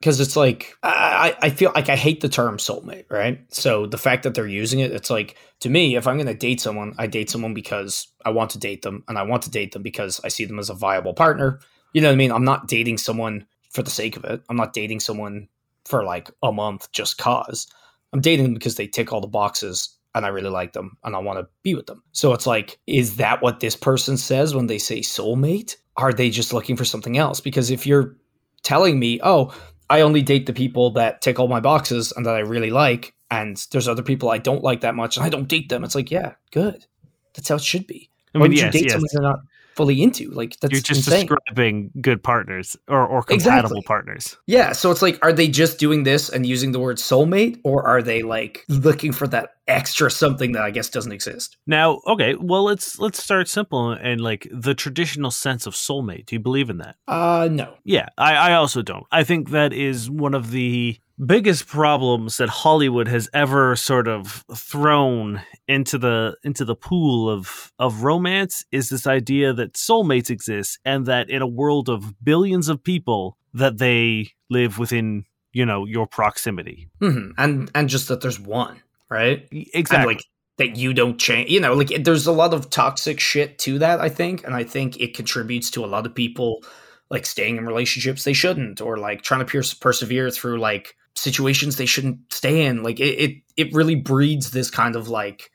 [0.00, 3.40] Because it's like I, I feel like I hate the term soulmate, right?
[3.52, 6.34] So the fact that they're using it, it's like to me, if I'm going to
[6.34, 9.50] date someone, I date someone because I want to date them, and I want to
[9.50, 11.60] date them because I see them as a viable partner.
[11.92, 12.32] You know what I mean?
[12.32, 14.42] I'm not dating someone for the sake of it.
[14.48, 15.48] I'm not dating someone
[15.84, 17.66] for like a month just cause.
[18.12, 21.14] I'm dating them because they tick all the boxes and I really like them and
[21.14, 22.02] I want to be with them.
[22.12, 25.76] So it's like, is that what this person says when they say soulmate?
[25.96, 27.40] Are they just looking for something else?
[27.40, 28.16] Because if you're
[28.62, 29.54] telling me, oh,
[29.90, 33.12] I only date the people that tick all my boxes and that I really like,
[33.30, 35.96] and there's other people I don't like that much and I don't date them, it's
[35.96, 36.86] like, yeah, good.
[37.34, 38.08] That's how it should be.
[38.34, 38.92] I Why mean, would yes, you date yes.
[38.92, 39.40] someone you're not
[39.76, 40.30] fully into.
[40.30, 41.26] Like that's You're just insane.
[41.26, 43.82] describing good partners or, or compatible Exactly.
[43.82, 44.36] partners.
[44.46, 47.86] Yeah, so it's like, are they just doing this and using the word soulmate, or
[47.86, 51.56] are they like looking for that extra something that I guess doesn't exist?
[51.66, 56.26] Now, okay, well let's let's start simple and like the traditional sense of soulmate.
[56.26, 56.96] Do you believe in that?
[57.06, 57.74] Uh, no.
[57.84, 59.06] Yeah, I, I also don't.
[59.10, 64.44] I think that is one of the biggest problems that Hollywood has ever sort of
[64.54, 70.78] thrown into the into the pool of of romance is this idea that soulmates exist
[70.84, 75.84] and that in a world of billions of people that they live within, you know,
[75.84, 76.88] your proximity.
[77.00, 79.46] hmm And and just that there's one, right?
[79.50, 79.96] Exactly.
[79.96, 80.24] And like
[80.58, 81.50] that you don't change.
[81.50, 84.00] You know, like it- there's a lot of toxic shit to that.
[84.00, 86.62] I think, and I think it contributes to a lot of people
[87.10, 91.76] like staying in relationships they shouldn't, or like trying to pers- persevere through like situations
[91.76, 92.82] they shouldn't stay in.
[92.82, 95.50] Like it, it, it really breeds this kind of like,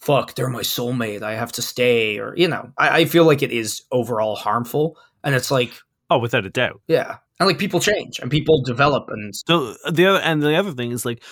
[0.00, 1.22] fuck, they're my soulmate.
[1.22, 4.96] I have to stay, or you know, I, I feel like it is overall harmful,
[5.24, 5.72] and it's like,
[6.10, 6.80] oh, without a doubt.
[6.88, 10.54] yeah, and like people change and people develop, and So uh, the other and the
[10.56, 11.22] other thing is like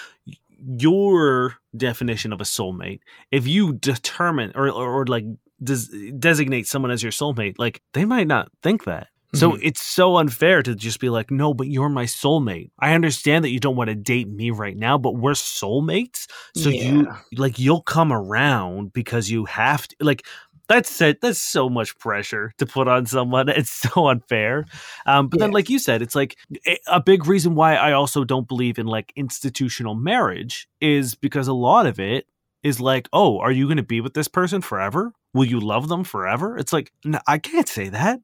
[0.58, 3.00] your definition of a soulmate.
[3.30, 5.24] If you determine or or, or like
[5.62, 9.08] des- designate someone as your soulmate, like they might not think that.
[9.34, 9.58] So Mhm.
[9.62, 12.70] it's so unfair to just be like, no, but you're my soulmate.
[12.78, 16.26] I understand that you don't want to date me right now, but we're soulmates.
[16.54, 19.96] So you like you'll come around because you have to.
[20.00, 20.24] Like
[20.68, 21.20] that's it.
[21.20, 23.48] That's so much pressure to put on someone.
[23.58, 24.64] It's so unfair.
[25.06, 28.24] Um, but then, like you said, it's like a- a big reason why I also
[28.24, 32.26] don't believe in like institutional marriage is because a lot of it
[32.62, 35.12] is like, oh, are you going to be with this person forever?
[35.34, 36.56] Will you love them forever?
[36.56, 36.92] It's like,
[37.26, 38.20] I can't say that.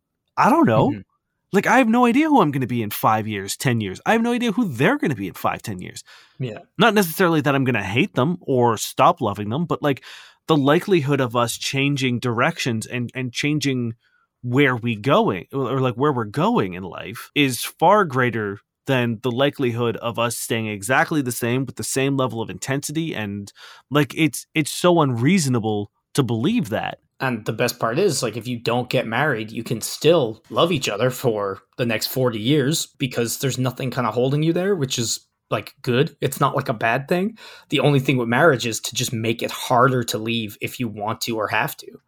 [0.46, 0.90] I don't know.
[0.90, 1.05] Mhm.
[1.53, 4.00] Like, I have no idea who I'm going to be in five years, 10 years.
[4.07, 6.05] I have no idea who they're going to be in five, 10 years.
[6.38, 10.05] yeah, Not necessarily that I'm going to hate them or stop loving them, but like
[10.46, 13.94] the likelihood of us changing directions and, and changing
[14.42, 19.31] where we going or like where we're going in life is far greater than the
[19.31, 23.53] likelihood of us staying exactly the same with the same level of intensity and
[23.90, 28.48] like it's it's so unreasonable to believe that And the best part is, like, if
[28.48, 32.87] you don't get married, you can still love each other for the next 40 years
[32.87, 36.16] because there's nothing kind of holding you there, which is like good.
[36.20, 37.37] It's not like a bad thing.
[37.68, 40.88] The only thing with marriage is to just make it harder to leave if you
[40.88, 42.00] want to or have to.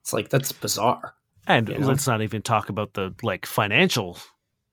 [0.00, 1.14] It's like, that's bizarre.
[1.46, 1.86] And You know?
[1.86, 4.18] let's not even talk about the like financial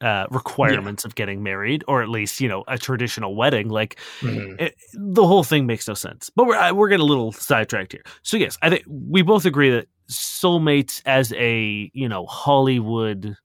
[0.03, 3.69] uh, requirements of getting married, or at least you know a traditional wedding.
[3.69, 6.29] Like it, the whole thing makes no sense.
[6.35, 8.03] But we're we're getting a little sidetracked here.
[8.21, 13.35] So yes, I think we both agree that soulmates as a you know Hollywood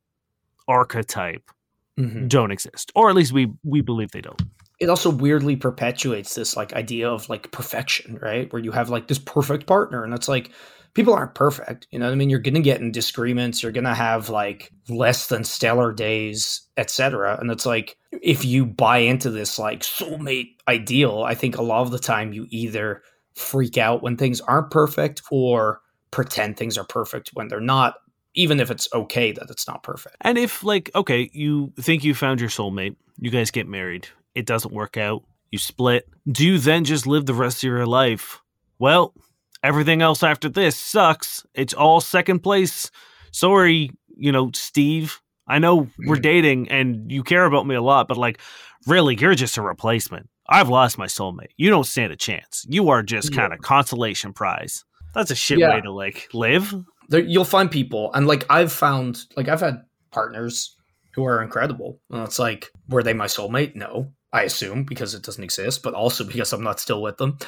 [0.67, 1.51] archetype
[1.99, 2.29] Mhm.
[2.29, 4.41] don't exist, or at least we we believe they don't.
[4.81, 8.53] It also weirdly perpetuates this like idea of like perfection, right?
[8.53, 10.51] Where you have like this perfect partner, and it's like
[10.95, 11.87] people aren't perfect.
[11.91, 12.31] You know what I mean?
[12.31, 13.63] You're gonna get in disagreements.
[13.63, 17.39] You're gonna have like less than stellar days, etc.
[17.41, 21.83] And it's like if you buy into this like soulmate ideal, I think a lot
[21.83, 23.03] of the time you either
[23.35, 27.95] freak out when things aren't perfect or pretend things are perfect when they're not,
[28.35, 30.17] even if it's okay that it's not perfect.
[30.23, 34.47] And if like okay, you think you found your soulmate, you guys get married, it
[34.47, 36.09] doesn't work out, you split.
[36.31, 38.41] Do you then just live the rest of your life?
[38.79, 39.15] Well,
[39.63, 41.47] everything else after this sucks.
[41.55, 42.91] It's all second place.
[43.33, 45.21] Sorry, you know, Steve.
[45.47, 46.23] I know we're mm-hmm.
[46.23, 48.41] dating and you care about me a lot, but like
[48.87, 50.29] really, you're just a replacement.
[50.49, 51.51] I've lost my soulmate.
[51.57, 52.67] You don't stand a chance.
[52.69, 54.85] You are just kind of consolation prize.
[55.15, 55.75] That's a shit Yeah.
[55.75, 56.75] way to like live.
[57.09, 60.77] there you'll find people and like i've found like i've had partners
[61.15, 65.23] who are incredible and it's like were they my soulmate no i assume because it
[65.23, 67.39] doesn't exist but also because i'm not still with them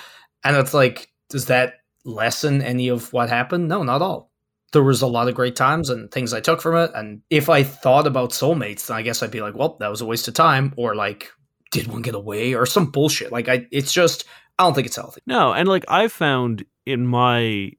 [0.45, 3.69] and it's like does that lessen any of what happened?
[3.69, 4.31] No not all.
[4.73, 7.49] There was a lot of great times and things i took from it and if
[7.49, 10.29] i thought about soulmates then i guess i'd be like well that was a waste
[10.29, 11.33] of time or like
[11.71, 12.55] did one get away?
[12.55, 13.33] or some bullshit.
[13.33, 14.25] Like i it's just
[14.59, 15.21] i don't think it's healthy.
[15.27, 17.73] No, and like I've found in my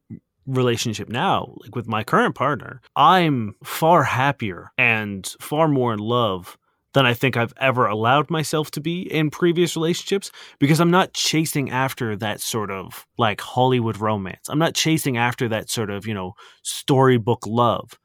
[0.47, 6.57] relationship now, like with my current partner, I'm far happier and far more in love
[6.93, 11.13] than I think I've ever allowed myself to be in previous relationships because I'm not
[11.13, 14.49] chasing after that sort of like Hollywood romance.
[14.49, 17.97] I'm not chasing after that sort of, you know, storybook love.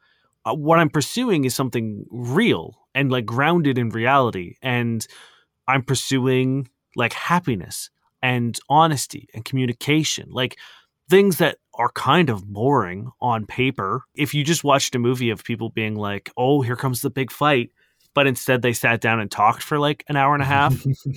[0.44, 4.55] Uh, what I'm pursuing is something real and like grounded in reality.
[4.62, 5.07] And
[5.66, 7.90] I'm pursuing like happiness
[8.22, 10.57] and honesty and communication, like
[11.11, 14.05] things that are kind of boring on paper.
[14.14, 17.31] If you just watched a movie of people being like, oh, here comes the big
[17.31, 17.70] fight,
[18.16, 20.74] but instead they sat down and talked for like an hour and a half,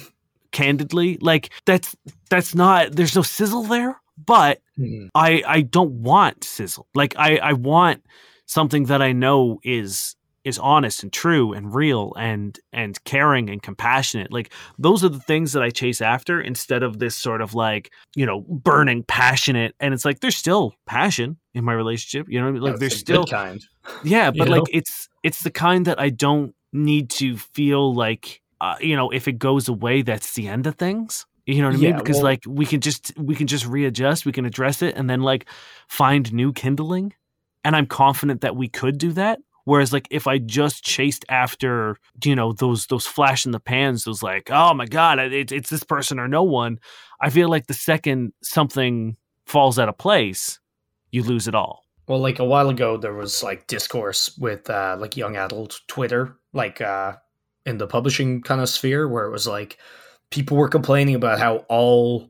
[0.52, 1.96] candidly, like that's
[2.30, 4.00] that's not there's no sizzle there.
[4.24, 5.10] But Mhm.
[5.16, 6.88] I I don't want sizzle.
[6.94, 8.04] Like I I want
[8.46, 10.16] something that I know is
[10.46, 15.20] is honest and true and real and and caring and compassionate like those are the
[15.20, 19.76] things that I chase after instead of this sort of like you know burning passionate
[19.82, 22.62] and it's like there's still passion in my relationship you know what I mean?
[22.64, 23.62] like there's still kind.
[24.04, 24.68] yeah but you like know?
[24.80, 29.28] it's it's the kind that I don't need to feel like uh, you know if
[29.28, 31.26] it goes away that's the end of things.
[31.46, 31.98] You know what I mean?
[31.98, 35.10] Because well- like we can just we can just readjust we can address it and
[35.10, 35.48] then like
[35.88, 37.14] find new kindling.
[37.64, 39.40] And I'm confident that we could do that.
[39.66, 44.04] Whereas like if I just chased after you know those those flash in the pans
[44.04, 46.80] those like oh my god it, it's this person or no one
[47.22, 50.60] I feel like the second something falls out of place
[51.12, 51.86] you lose it all.
[52.08, 56.38] Well, like a while ago, there was like discourse with uh, like young adult Twitter,
[56.54, 57.14] like uh,
[57.66, 59.78] in the publishing kind of sphere, where it was like
[60.32, 62.30] people were complaining about how all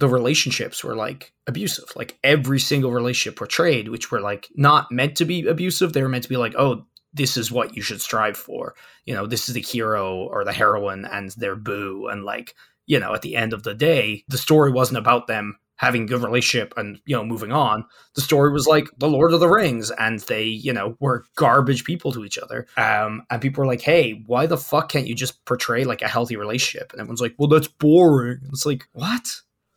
[0.00, 5.16] the relationships were like abusive, like every single relationship portrayed, which were like not meant
[5.16, 5.92] to be abusive.
[5.92, 8.74] They were meant to be like, oh, this is what you should strive for.
[9.04, 12.54] You know, this is the hero or the heroine and their boo, and like
[12.86, 16.22] you know, at the end of the day, the story wasn't about them having good
[16.22, 19.90] relationship and you know moving on the story was like the lord of the rings
[19.98, 22.66] and they you know were garbage people to each other.
[22.76, 26.08] Um and people were like hey why the fuck can't you just portray like a
[26.08, 26.92] healthy relationship?
[26.92, 28.40] And everyone's like well that's boring.
[28.48, 29.26] It's like what?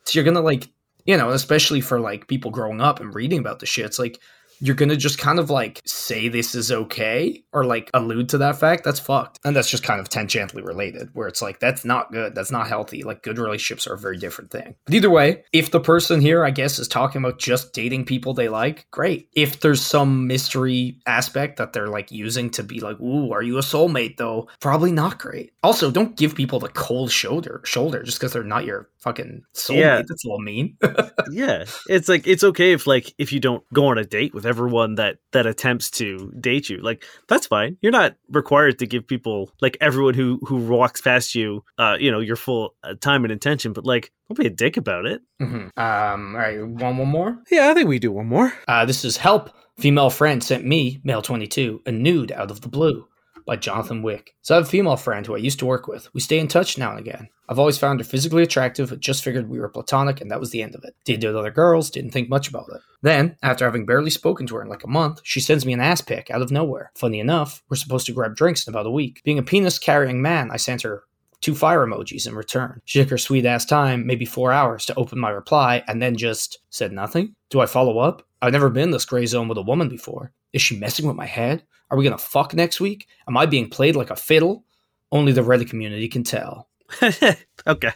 [0.03, 0.69] So you're gonna like
[1.05, 4.19] you know especially for like people growing up and reading about the shit it's like
[4.59, 8.57] you're gonna just kind of like say this is okay or like allude to that
[8.59, 9.39] fact that's fucked.
[9.43, 12.67] And that's just kind of tangentially related where it's like that's not good that's not
[12.67, 14.75] healthy like good relationships are a very different thing.
[14.85, 18.33] But either way if the person here i guess is talking about just dating people
[18.33, 19.29] they like great.
[19.33, 23.57] If there's some mystery aspect that they're like using to be like ooh are you
[23.57, 24.47] a soulmate though?
[24.59, 25.51] Probably not great.
[25.63, 29.77] Also don't give people the cold shoulder shoulder just because they're not your fucking soulmate
[29.79, 29.95] Yeah.
[29.97, 30.75] that's a little mean
[31.31, 34.45] yeah it's like it's okay if like if you don't go on a date with
[34.45, 39.07] everyone that that attempts to date you like that's fine you're not required to give
[39.07, 43.23] people like everyone who who walks past you uh you know your full uh, time
[43.23, 45.79] and attention but like don't be a dick about it Mm-hmm.
[45.79, 49.05] um all right one one more yeah i think we do one more Uh, this
[49.05, 49.51] is Help.
[49.77, 53.05] Female friend sent me, male 22, a nude out of the blue
[53.47, 54.35] by Jonathan Wick.
[54.43, 56.13] So I have a female friend who I used to work with.
[56.13, 57.29] We stay in touch now and again.
[57.49, 60.51] I've always found her physically attractive, but just figured we were platonic and that was
[60.51, 60.93] the end of it.
[61.07, 62.81] With other girls, didn't think much about it.
[63.01, 65.79] Then, after having barely spoken to her in like a month, she sends me an
[65.79, 66.91] ass pic out of nowhere.
[66.95, 69.21] Funny enough, we're supposed to grab drinks in about a week.
[69.23, 71.03] Being a penis carrying man, I sent her
[71.39, 72.81] two fire emojis in return.
[72.83, 76.17] She took her sweet ass time, maybe four hours, to open my reply and then
[76.17, 77.35] just said nothing.
[77.49, 78.23] Do I follow up?
[78.41, 80.33] I've never been in this gray zone with a woman before.
[80.53, 81.63] Is she messing with my head?
[81.89, 83.07] Are we gonna fuck next week?
[83.27, 84.63] Am I being played like a fiddle?
[85.11, 86.67] Only the Reddit community can tell.
[87.67, 87.91] okay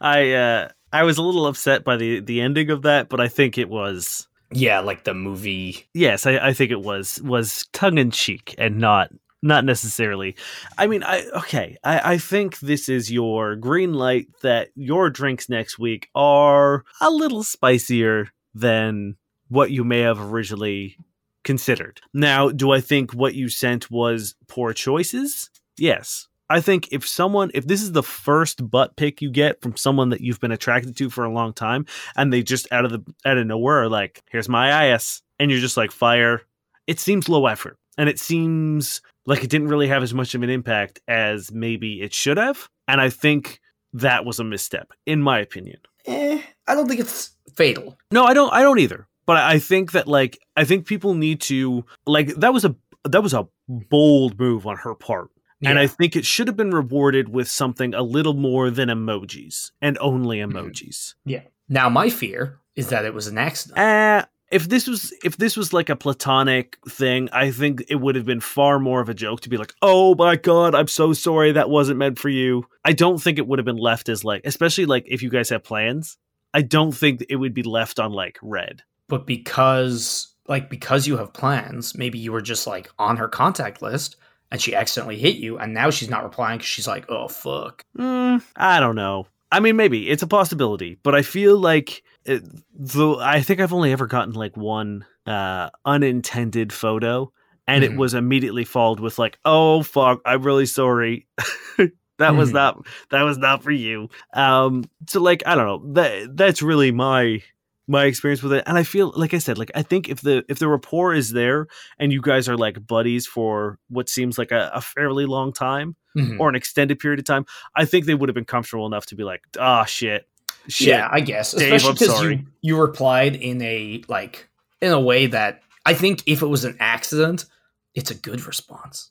[0.00, 3.28] i uh i was a little upset by the the ending of that but i
[3.28, 5.86] think it was Yeah, like the movie.
[5.92, 9.10] yes i i think it was was tongue-in-cheek and not
[9.42, 10.34] not necessarily
[10.78, 15.50] i mean i okay i i think this is your green light that your drinks
[15.50, 19.16] next week are a little spicier than
[19.48, 20.96] what you may have originally
[21.44, 27.08] considered now do i think what you sent was poor choices yes I think if
[27.08, 30.52] someone, if this is the first butt pic you get from someone that you've been
[30.52, 33.84] attracted to for a long time, and they just out of the out of nowhere
[33.84, 36.42] are like, "Here's my ass," and you're just like, "Fire,"
[36.86, 40.42] it seems low effort, and it seems like it didn't really have as much of
[40.42, 42.68] an impact as maybe it should have.
[42.86, 43.58] And I think
[43.94, 45.78] that was a misstep, in my opinion.
[46.06, 47.96] Eh, I don't think it's fatal.
[48.10, 48.52] No, I don't.
[48.52, 49.08] I don't either.
[49.26, 53.22] But I think that like I think people need to like that was a that
[53.22, 55.30] was a bold move on her part.
[55.64, 59.70] And I think it should have been rewarded with something a little more than emojis
[59.80, 60.56] and only Mm-hmm.
[60.58, 61.14] emojis.
[61.24, 61.42] Yeah.
[61.68, 63.78] Now my fear is that it was an accident.
[63.78, 68.16] Uh if this was if this was like a platonic thing, I think it would
[68.16, 71.12] have been far more of a joke to be like, "Oh my god, I'm so
[71.14, 74.24] sorry that wasn't meant for you." I don't think it would have been left as
[74.24, 76.18] like, especially like if you guys have plans.
[76.52, 78.82] I don't think it would be left on like red.
[79.12, 83.82] But because like because you have plans, maybe you were just like on her contact
[83.82, 84.16] list
[84.50, 87.84] and she accidentally hit you and now she's not replying because she's like, oh fuck.
[87.98, 89.26] Mm, I don't know.
[89.50, 92.42] I mean, maybe it's a possibility, but I feel like it,
[92.74, 97.30] though I think I've only ever gotten like one uh, unintended photo,
[97.68, 97.88] and Mhm.
[97.88, 101.26] it was immediately followed with like, "Oh fuck, I'm really sorry."
[102.18, 102.54] that was Mhm.
[102.54, 104.08] not that was not for you.
[104.32, 105.92] Um, so like I don't know.
[105.92, 107.42] That that's really my
[107.88, 110.44] my experience with it, and I feel like I said, like I think if the
[110.48, 111.66] if the rapport is there
[111.98, 115.96] and you guys are like buddies for what seems like a, a fairly long time
[116.16, 116.38] Mhm.
[116.38, 119.14] or an extended period of time, I think they would have been comfortable enough to
[119.16, 120.28] be like, ah, shit,
[120.68, 120.88] shit.
[120.88, 121.52] Yeah, I guess.
[121.52, 124.48] Dave, Especially because you you replied in a like
[124.80, 127.46] in a way that I think if it was an accident,
[127.94, 129.10] it's a good response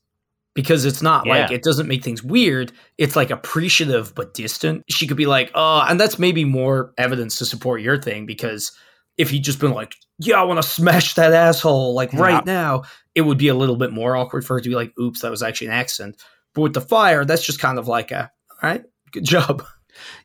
[0.53, 2.71] because it's not like it doesn't make things weird.
[2.97, 4.83] It's like appreciative but distant.
[4.89, 8.71] She could be like, oh, and that's maybe more evidence to support your thing because
[9.17, 12.83] if he'd just been like, yeah, I want to smash that asshole like right now,
[13.15, 15.31] it would be a little bit more awkward for her to be like, oops, that
[15.31, 16.21] was actually an accident.
[16.53, 18.31] But with the fire, that's just kind of like a,
[18.61, 19.63] all right, good job.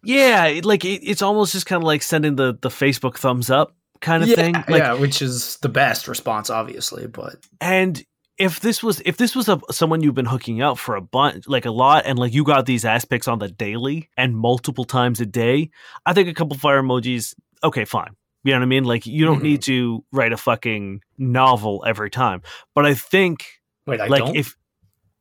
[0.03, 3.75] Yeah, like it, it's almost just kind of like sending the the Facebook thumbs up
[4.01, 4.55] kind of yeah, thing.
[4.55, 7.07] Like, yeah, which is the best response, obviously.
[7.07, 8.03] But and
[8.39, 11.47] if this was if this was a someone you've been hooking up for a bunch
[11.49, 15.21] like a lot and like you got these aspects on the daily and multiple times
[15.21, 15.71] a day
[16.05, 17.35] i think a couple fire emojis
[17.65, 18.15] okay fine
[18.45, 19.43] you know what i mean like you don't Mhm.
[19.43, 22.43] need to write a fucking novel every time
[22.75, 23.47] but i think
[23.87, 24.37] wait, I like don't.
[24.37, 24.55] if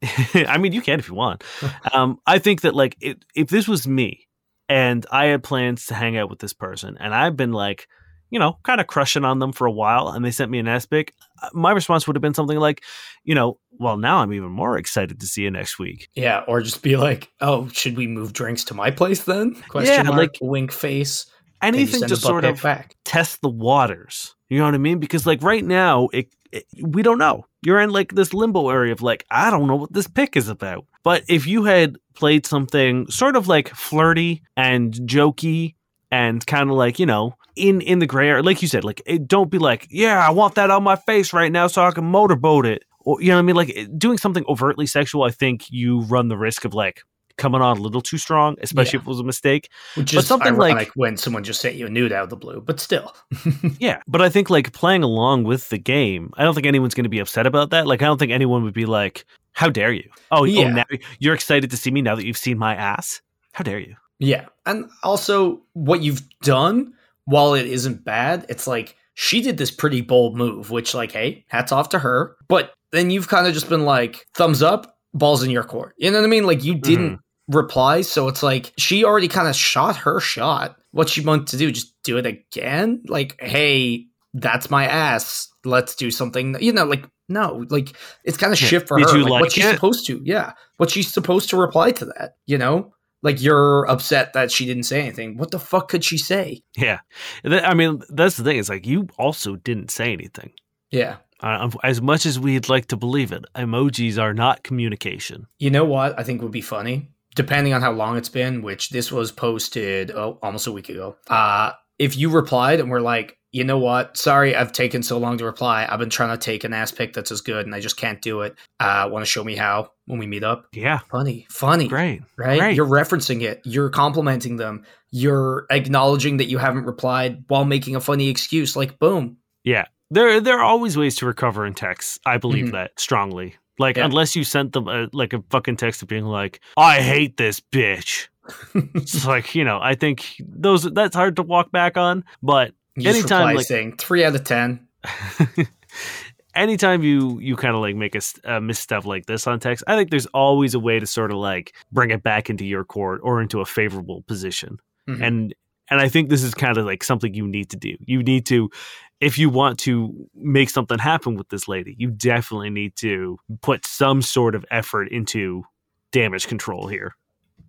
[0.47, 1.43] i mean you can if you want
[1.93, 4.28] um i think that like it, if this was me
[4.68, 7.88] and i had plans to hang out with this person and i've been like
[8.30, 10.68] you know kind of crushing on them for a while and they sent me an
[10.68, 11.14] aspic
[11.54, 12.84] my response would have been something like
[13.24, 16.62] you know well now i'm even more excited to see you next week Yeah, or
[16.62, 20.18] just be like, "Oh, should we move drinks to my place then?" Question Yeah, mark,
[20.18, 21.26] like- wink face.
[21.62, 22.96] anything to sort of back.
[23.06, 27.02] test the waters you know what i mean because like right now it, it we
[27.02, 30.08] don't know you're in like this limbo area of like i don't know what this
[30.08, 35.74] pic is about but if you had played something sort of like flirty and jokey
[36.12, 39.01] and kind of like you know in in the gray area like you said like
[39.06, 41.91] it, don't be like yeah i want that on my face right now so i
[41.91, 45.30] can motorboat it or you know what i mean like doing something overtly sexual i
[45.32, 47.01] think you run the risk of like
[47.38, 49.01] coming on a little too strong especially Yeah.
[49.01, 51.86] if it was a mistake Which but is something like- when someone just sent you
[51.86, 53.14] a nude out of the blue, but still.
[53.80, 57.03] Yeah, but I think like playing along with the game, I don't think anyone's going
[57.03, 57.88] to be upset about that.
[57.88, 60.10] Like, I don't think anyone would be like, "How dare you?
[60.32, 60.70] Oh, oh, Yeah.
[60.70, 60.86] now
[61.20, 63.22] you're excited to see me now that you've seen my ass?
[63.51, 66.93] How dare you?" yeah, and also what you've done,
[67.26, 71.46] while it isn't bad, it's like she did this pretty bold move, which like, hey,
[71.48, 72.36] hats off to her.
[72.48, 75.96] But then you've kind of just been like, thumbs up, balls in your court.
[75.98, 76.46] You know what I mean?
[76.46, 76.82] Like you mm-hmm.
[76.82, 80.78] didn't reply, so it's like she already kind of shot her shot.
[80.92, 83.04] What she wanted to do, just do it again?
[83.08, 85.50] Like, hey, that's my ass.
[85.66, 86.56] Let's do something.
[86.62, 89.18] You know, like no, like it's kind of shit for Did her.
[89.18, 90.22] you like, like what she's supposed to?
[90.24, 92.36] Yeah, what she's supposed to reply to that?
[92.46, 92.94] You know,
[93.26, 95.36] like you're upset that she didn't say anything.
[95.36, 96.62] What the fuck could she say?
[96.78, 97.00] Yeah,
[97.44, 98.60] I mean that's the thing.
[98.60, 100.54] It's like you also didn't say anything.
[100.92, 101.18] Yeah.
[101.42, 105.48] Uh, as much as we'd like to believe it, emojis are not communication.
[105.60, 108.92] You know what I think would be funny, depending on how long it's been, which
[108.92, 111.18] this was posted oh, almost a week ago.
[111.28, 115.38] Uh, if you replied and were like, you know what, sorry, I've taken so long
[115.38, 115.88] to reply.
[115.89, 118.22] I've been trying to take an ass pic that's as good, and I just can't
[118.22, 118.53] do it.
[118.82, 120.66] Uh, Want to show me how when we meet up?
[120.74, 122.60] Yeah, Funny, funny, great, right?
[122.60, 122.76] great.
[122.76, 123.62] You're referencing it.
[123.64, 124.84] You're complimenting them.
[125.10, 128.76] You're acknowledging that you haven't replied while making a funny excuse.
[128.76, 129.38] Like, boom.
[129.64, 132.20] Yeah, there there are always ways to recover in text.
[132.26, 132.72] I believe Mhm.
[132.74, 133.56] that strongly.
[133.80, 134.06] Like Yeah.
[134.06, 137.62] unless you sent them a, like a fucking text of being like, "I hate this
[137.62, 138.28] bitch."
[138.74, 142.26] it's like you know, I think those that's hard to walk back on.
[142.43, 144.88] But You Anytime, like- saying three out of ten.
[146.56, 148.16] anytime you you kind of like make
[148.46, 151.38] a misstep like this on text, I think there's always a way to sort of
[151.38, 154.78] like bring it back into your court or into a favorable position.
[155.10, 155.22] Mhm.
[155.22, 155.56] and
[155.91, 157.96] and I think this is kind of like something you need to do.
[158.00, 158.72] You need to,
[159.20, 163.86] if you want to make something happen with this lady, you definitely need to put
[163.86, 165.64] some sort of effort into
[166.12, 167.14] damage control here.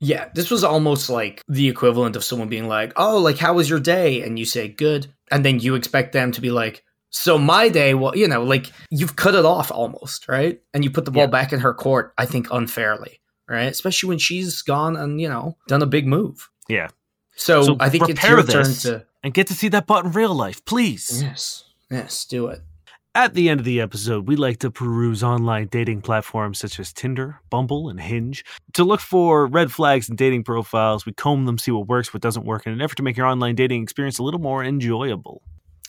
[0.00, 3.68] Yeah, this was almost like the equivalent of someone being like, "Oh, like how was
[3.70, 7.38] your day?" and you say good, and then you expect them to be like, "So
[7.38, 11.04] my day, well, you know, like you've cut it off almost, right?" And you put
[11.04, 11.26] the ball Yeah.
[11.38, 13.70] back in her court, I think unfairly, right?
[13.70, 16.48] Especially when she's gone and, you know, done a big move.
[16.68, 16.88] Yeah.
[17.36, 18.82] So, So I think it's your this.
[18.82, 21.22] turn to And get to see that butt in real life, please.
[21.22, 21.64] Yes.
[21.90, 22.60] Yes, do it.
[23.16, 26.92] At the end of the episode, we like to peruse online dating platforms such as
[26.92, 28.44] Tinder, Bumble, and Hinge
[28.74, 31.06] to look for red flags in dating profiles.
[31.06, 33.26] We comb them, see what works, what doesn't work, in an effort to make your
[33.26, 35.40] online dating experience a little more enjoyable.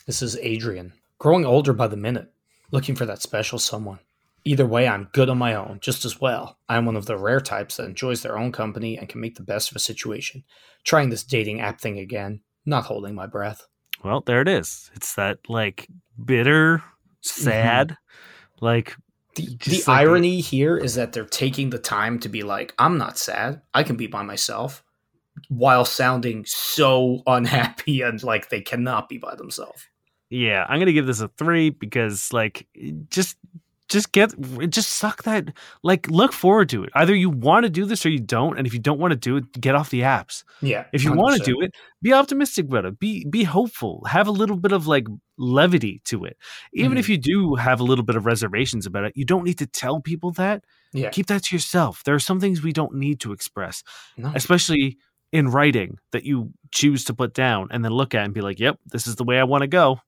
[0.05, 2.31] This is Adrian, growing older by the minute,
[2.71, 3.99] looking for that special someone.
[4.45, 6.57] Either way, I'm good on my own, just as well.
[6.69, 9.43] I'm one of the rare types that enjoys their own company and can make the
[9.43, 10.45] best of a situation.
[10.85, 13.67] Trying this dating app thing again, not holding my breath.
[14.01, 14.89] Well, there it is.
[14.95, 15.89] It's that like
[16.23, 16.83] bitter,
[17.29, 18.65] sad, mm-hmm.
[18.65, 18.95] like
[19.35, 22.97] The, the like- irony here is that they're taking the time to be like, I'm
[22.97, 23.61] not sad.
[23.73, 24.83] I can be by myself,
[25.49, 29.87] while sounding so unhappy and like they cannot be by themselves.
[30.29, 30.65] yeah.
[30.67, 32.67] I'm gonna give this a three because like
[33.09, 33.37] just
[33.89, 34.33] just get
[34.69, 36.89] just suck that like look forward to it.
[36.93, 39.17] Either you want to do this or you don't, and if you don't want to
[39.17, 40.43] do it, get off the apps.
[40.61, 40.85] Yeah.
[40.91, 41.71] If you want to do it,
[42.01, 42.99] be optimistic about it.
[42.99, 44.03] Be be hopeful.
[44.05, 45.07] Have a little bit of like
[45.37, 46.37] levity to it.
[46.73, 46.97] Even Mm-hmm.
[46.99, 49.67] if you do have a little bit of reservations about it, you don't need to
[49.67, 50.63] tell people that.
[50.93, 51.09] Yeah.
[51.09, 52.03] Keep that to yourself.
[52.03, 53.83] There are some things we don't need to express,
[54.17, 54.31] No.
[54.35, 54.97] especially
[55.31, 58.59] in writing that you choose to put down and then look at and be like,
[58.59, 59.99] "Yep, this is the way I want to go."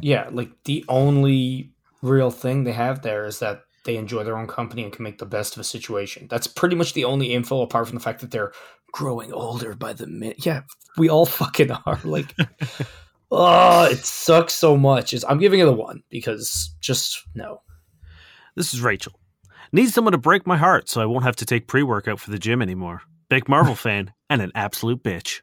[0.00, 1.70] Yeah, like the only
[2.02, 5.18] real thing they have there is that they enjoy their own company and can make
[5.18, 6.26] the best of a situation.
[6.28, 8.52] That's pretty much the only info apart from the fact that they're
[8.92, 10.44] growing older by the minute.
[10.44, 10.62] Yeah,
[10.96, 12.00] we all fucking are.
[12.04, 12.34] Like,
[13.30, 15.14] oh, it sucks so much.
[15.14, 17.62] It's, I'm giving it a one because just no.
[18.56, 19.18] This is Rachel.
[19.72, 22.30] Need someone to break my heart so I won't have to take pre workout for
[22.30, 23.02] the gym anymore.
[23.28, 25.40] Big Marvel fan and an absolute bitch.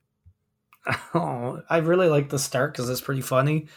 [1.13, 3.67] Oh, I really like the start because it's pretty funny.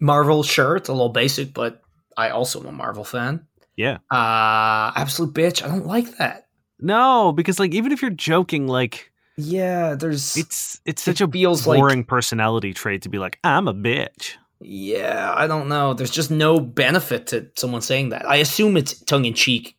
[0.00, 1.81] Marvel, sure, it's a little basic, but
[2.16, 3.46] I also am a Marvel fan.
[3.76, 3.98] Yeah.
[4.10, 5.62] Uh, absolute bitch.
[5.64, 6.46] I don't like that.
[6.80, 11.28] No, because like even if you're joking, like Yeah, there's it's it's It such a
[11.28, 14.32] feels like- boring personality trait to be like, I'm a bitch.
[14.60, 15.92] Yeah, I don't know.
[15.94, 18.28] There's just no benefit to someone saying that.
[18.28, 19.76] I assume it's tongue in cheek,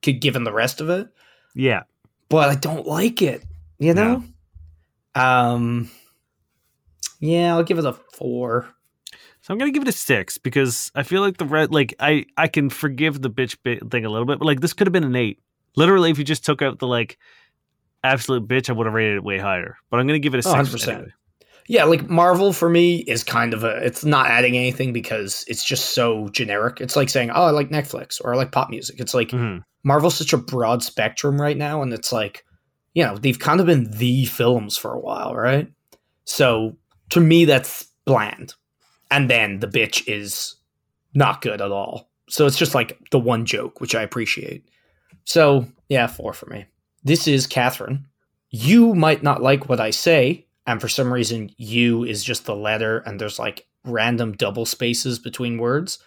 [0.00, 1.08] given the rest of it,
[1.54, 1.82] Yeah.
[2.30, 3.44] but I don't like it.
[3.78, 4.22] You know.
[5.14, 5.90] Um.
[7.20, 8.68] Yeah, I'll give it a four.
[9.42, 12.26] So I'm gonna give it a six because I feel like the red like I
[12.36, 14.92] I can forgive the bitch bit thing a little bit, but like this could have
[14.92, 15.40] been an eight.
[15.76, 17.18] Literally, if you just took out the like
[18.04, 19.76] absolute bitch, I would have rated it way higher.
[19.90, 20.84] But I'm gonna give it a Oh, six.
[20.84, 20.88] 100%.
[20.94, 21.12] anyway.
[21.68, 23.76] Yeah, like Marvel for me is kind of a.
[23.84, 26.80] It's not adding anything because it's just so generic.
[26.80, 29.62] It's like saying, "Oh, I like Netflix" or "I like pop music." It's like Mhm.
[29.84, 32.44] Marvel's such a broad spectrum right now, and it's like,
[32.94, 35.68] you know, they've kind of been the films for a while, right?
[36.24, 36.76] So
[37.10, 38.54] to me, that's bland.
[39.12, 40.56] And then the bitch is
[41.14, 42.08] not good at all.
[42.30, 44.66] So it's just like the one joke, which I appreciate.
[45.24, 46.64] So yeah, four for me.
[47.04, 48.06] This is Catherine.
[48.48, 52.56] You might not like what I say, and for some reason, you is just the
[52.56, 55.98] letter, and there's like random double spaces between words.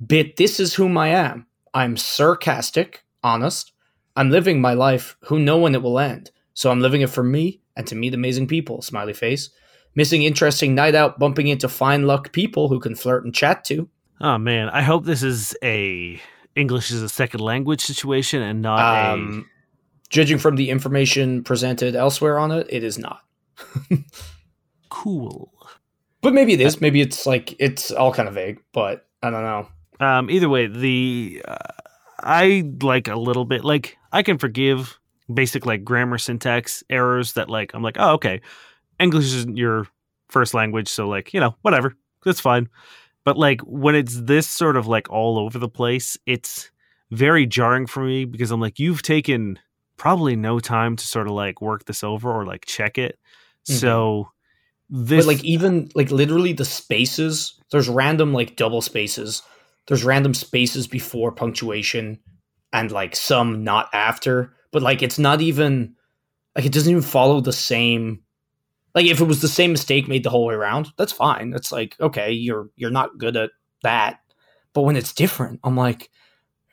[0.00, 1.46] But this is whom I am.
[1.74, 3.72] I'm sarcastic, honest.
[4.16, 6.30] I'm living my life who know when it will end.
[6.54, 9.50] So I'm living it for me and to meet amazing people, smiley face.
[9.96, 13.88] Missing interesting night out, bumping into fine luck people who can flirt and chat to.
[14.20, 16.20] Oh man, I hope this is a
[16.54, 19.48] English as a second language situation and not Um,
[20.08, 23.20] judging from the information presented elsewhere on it, it is not.
[24.88, 25.52] cool.
[26.22, 26.80] But maybe it is.
[26.80, 29.68] Maybe it's like it's all kind of vague, but I don't know.
[30.00, 31.56] Um, either way, the uh,
[32.20, 34.98] I like a little bit like I can forgive
[35.32, 38.40] basic like grammar syntax errors that like I'm like oh okay,
[38.98, 39.86] English isn't your
[40.28, 41.94] first language, so like you know whatever
[42.24, 42.68] that's fine.
[43.24, 46.70] But like when it's this sort of like all over the place, it's
[47.10, 49.58] very jarring for me because I'm like you've taken
[49.96, 53.18] probably no time to sort of like work this over or like check it.
[53.68, 53.74] Mhm.
[53.74, 54.30] So
[54.90, 59.42] this but like even like literally the spaces, there's random like double spaces.
[59.88, 62.18] There's random spaces before punctuation
[62.72, 64.52] and like some not after.
[64.72, 65.94] But like it's not even
[66.54, 68.20] like it doesn't even follow the same
[68.96, 71.52] like if it was the same mistake made the whole way around, that's fine.
[71.54, 73.50] It's like, okay, you're you're not good at
[73.82, 74.18] that.
[74.72, 76.10] But when it's different, I'm like,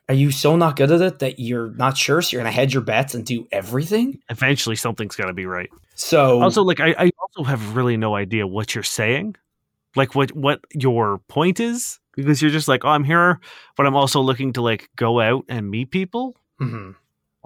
[0.10, 2.22] are you so not good at it that you're not sure?
[2.22, 4.20] So you're gonna hedge your bets and do everything?
[4.30, 5.70] eventually something's to be right.
[5.94, 9.36] So also like I, I also have really no idea what you're saying
[9.96, 13.40] like what what your point is because you're just like oh i'm here
[13.78, 16.92] but i'm also looking to like go out and meet people Mm-hmm.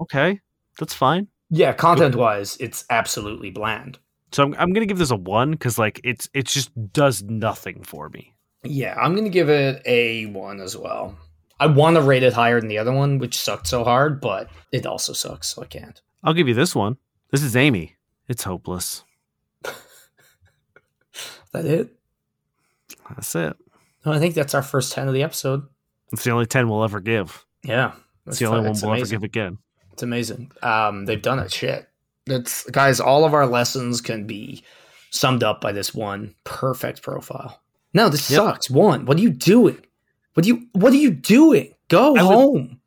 [0.00, 0.40] okay
[0.78, 3.98] that's fine Yeah, content wise, it's absolutely bland.
[4.32, 7.82] So i'm, I'm gonna give this a one because like it's it just does nothing
[7.82, 11.16] for me Yeah, I'm gonna give it a one as well.
[11.60, 14.48] I want to rate it higher than the other one, which sucked so hard, but
[14.72, 16.00] it also sucks, so I can't.
[16.24, 16.96] i'll give you this one
[17.30, 17.96] this is amy
[18.28, 19.04] it's hopeless
[21.52, 21.88] That it?
[23.08, 23.56] that's it
[24.04, 25.62] No, I think that's our first ten of the episode.
[26.12, 27.92] it's the only 10 we'll ever give Yeah,
[28.26, 29.16] it's the only one it's we'll ever amazing.
[29.18, 29.58] give again
[29.92, 30.52] It's amazing.
[30.62, 31.52] Um, they've done it.
[31.52, 31.87] Shit.
[32.28, 33.00] That's guys.
[33.00, 34.62] All of our lessons can be
[35.10, 37.60] summed up by this one perfect profile.
[37.94, 38.36] No, this Yep.
[38.38, 38.70] sucks.
[38.70, 39.06] One.
[39.06, 39.78] What are you doing?
[40.34, 40.66] What do you?
[40.72, 41.72] What are you doing?
[41.88, 42.80] Go I would- home.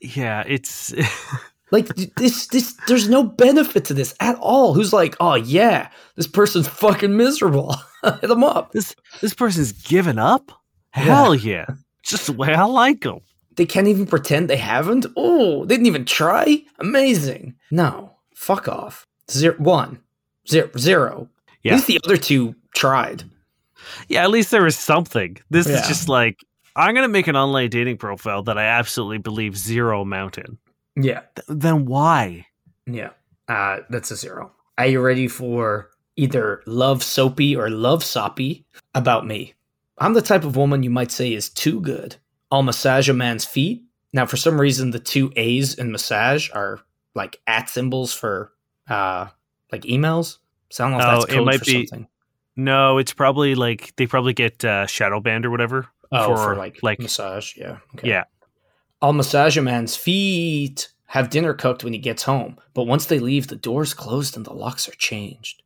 [0.00, 0.94] yeah it's
[1.72, 2.74] Like this, this.
[2.86, 4.72] There's no benefit to this at all.
[4.72, 7.74] Who's like, oh yeah, this person's fucking miserable.
[8.20, 8.70] Hit them up.
[8.72, 10.52] this this person's given up
[10.90, 11.66] hell yeah
[12.04, 13.18] just the way i like them
[13.56, 15.06] They can't even pretend they haven't.
[15.16, 16.62] Oh, they didn't even try.
[16.78, 17.54] Amazing.
[17.72, 19.04] No, fuck off.
[19.30, 19.98] Zero, one,
[20.48, 21.28] zero, zero.
[21.64, 21.72] Yeah.
[21.72, 23.24] At least the other two tried.
[24.08, 25.38] Yeah, at least there was something.
[25.50, 25.80] This Yeah.
[25.80, 26.44] is just like
[26.76, 30.58] I'm gonna make an online dating profile that I absolutely believe zero amount in.
[30.94, 31.22] Yeah.
[31.34, 32.46] Th- then why?
[32.86, 33.10] Yeah.
[33.48, 34.52] Uh, that's a zero.
[34.78, 39.54] Are you ready for either love soapy or love soppy about me?
[39.98, 42.16] I'm the type of woman you might say is too good.
[42.50, 43.82] I'll massage a man's feet.
[44.12, 46.80] Now, for some reason, the two A's in massage are
[47.16, 48.52] like at symbols for
[48.88, 49.26] uh
[49.72, 50.38] like emails.
[50.70, 52.06] So I don't know if Oh, that's it might for be- something.
[52.58, 55.88] No, it's probably like they probably get uh, shadow banned or whatever.
[56.10, 57.56] Oh, for, for, like like- massage.
[57.56, 57.78] Yeah.
[57.96, 58.08] Okay.
[58.08, 58.24] Yeah.
[59.02, 60.88] I'll massage a man's feet.
[61.08, 62.58] Have dinner cooked when he gets home.
[62.74, 65.62] But once they leave, the door's closed and the locks are changed.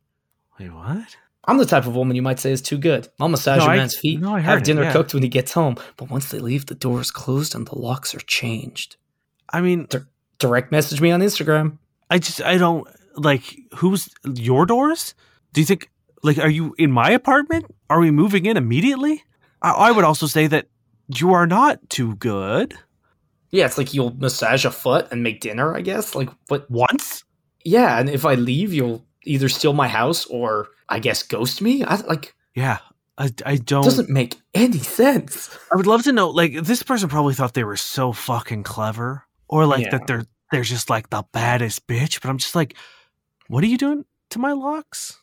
[0.59, 1.15] Wait, what?
[1.45, 3.07] I'm the type of woman you might say is too good.
[3.19, 4.91] I'll massage No, a I- man's feet, no, have it, dinner yeah.
[4.91, 7.77] cooked when he gets home, but once they leave, the door is closed and the
[7.79, 8.97] locks are changed.
[9.49, 9.87] I mean,
[10.41, 11.77] Direct message me on Instagram.
[12.09, 15.15] I just I don't like who's your doors.
[15.53, 15.89] Do you think
[16.23, 17.73] like are you in my apartment?
[17.89, 19.23] Are we moving in immediately?
[19.61, 20.67] I, I would also say that
[21.07, 22.73] you are not too good.
[23.51, 26.15] Yeah, it's like you'll massage a foot and make dinner, I guess.
[26.15, 27.25] Like, but Once,
[27.65, 31.83] yeah, and if I leave, you'll either steal my house or I guess ghost me.
[31.83, 32.79] I like yeah.
[33.17, 33.83] I, I don't.
[33.83, 35.55] doesn't make any sense.
[35.71, 36.29] I would love to know.
[36.29, 39.89] Like this person probably thought they were so fucking clever, or like Yeah.
[39.91, 42.21] that they're they're just like the baddest bitch.
[42.21, 42.75] But I'm just like,
[43.47, 45.17] what are you doing to my locks?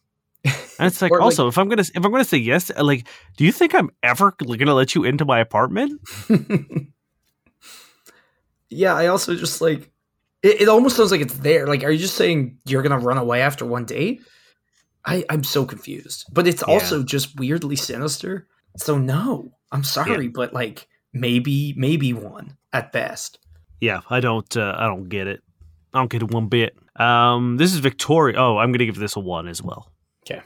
[0.45, 3.45] And it's like also if I'm gonna if I'm gonna say yes, uh, like, do
[3.45, 6.01] you think I'm ever gonna let you into my apartment?
[8.70, 9.91] yeah, I also just like
[10.43, 11.66] it, it almost sounds like it's there.
[11.66, 14.20] Like, are you just saying you're gonna run away after one date?
[15.05, 16.26] I, I'm so confused.
[16.33, 16.74] But it's Yeah.
[16.74, 18.47] also just weirdly sinister.
[18.76, 19.53] So no.
[19.72, 23.39] I'm sorry, but like maybe maybe one at best.
[23.81, 25.43] Yeah, I don't uh, I don't get it.
[25.95, 26.76] I don't get it one bit.
[26.97, 28.37] Um, this is Victoria.
[28.39, 29.91] Oh, I'm gonna give this a one as well.
[30.29, 30.43] Okay,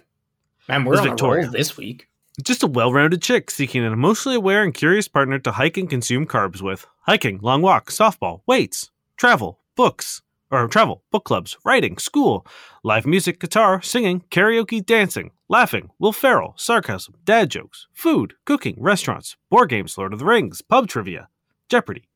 [0.68, 1.42] man, we're on Victoria.
[1.42, 2.08] a roll this week.
[2.42, 6.26] Just a well-rounded chick seeking an emotionally aware and curious partner to hike and consume
[6.26, 6.86] carbs with.
[7.02, 12.46] Hiking, long walks, softball, weights, travel, books, or travel, book clubs, writing, school,
[12.82, 19.36] live music, guitar, singing, karaoke, dancing, laughing, Will Ferrell, sarcasm, dad jokes, food, cooking, restaurants,
[19.50, 21.28] board games, Lord of the Rings, pub trivia,
[21.68, 22.08] Jeopardy.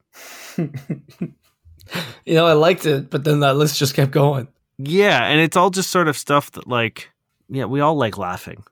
[2.27, 4.49] You know, I liked it, but then that list just kept going.
[4.79, 7.11] Yeah, and it's all just sort of stuff that like
[7.49, 8.65] yeah, we all like laughing.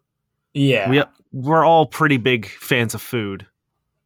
[0.52, 0.90] Yeah.
[0.90, 3.46] We we're all pretty big fans of food.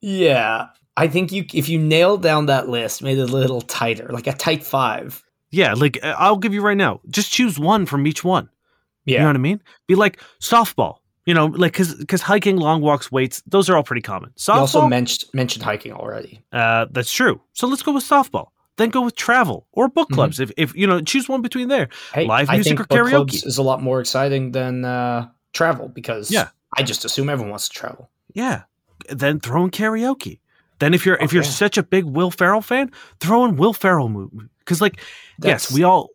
[0.00, 0.68] Yeah.
[0.96, 4.26] I think you if you nailed down that list, made it a little tighter, like
[4.26, 5.22] a tight five.
[5.50, 7.00] Yeah, like uh, I'll give you right now.
[7.08, 8.50] Just choose one from each one.
[9.04, 9.14] Yeah.
[9.14, 9.62] You know what I mean?
[9.86, 10.98] Be like softball.
[11.28, 14.30] You know, like because because hiking, long walks, weights, those are all pretty common.
[14.48, 16.40] you also mentioned mentioned hiking already.
[16.52, 17.40] uh, that's true.
[17.52, 18.46] So let's go with softball.
[18.78, 20.14] Then go with travel or book Mhm.
[20.14, 20.40] clubs.
[20.40, 21.88] If if you know, choose one between there.
[22.14, 23.44] Hey, Live music or karaoke?
[23.46, 26.48] is a lot more exciting than uh, travel because Yeah.
[26.78, 28.08] I just assume everyone wants to travel.
[28.32, 28.62] Yeah.
[29.10, 30.38] Then throw in karaoke.
[30.78, 34.08] Then if you're if you're such a big Will Ferrell fan, throw in Will Ferrell
[34.08, 34.98] movie because like
[35.42, 36.08] yes, we all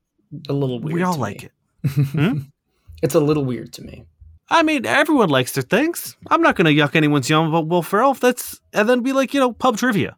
[0.49, 0.95] a little weird.
[0.95, 1.49] we all like me.
[1.49, 2.05] it.
[2.07, 2.37] Hmm?
[3.03, 4.05] it's a little weird to me.
[4.53, 6.15] I mean, everyone likes their things.
[6.29, 8.11] I'm not going to yuck anyone's yum about Will Ferrell.
[8.11, 10.15] If that's and then be like, you know, pub trivia.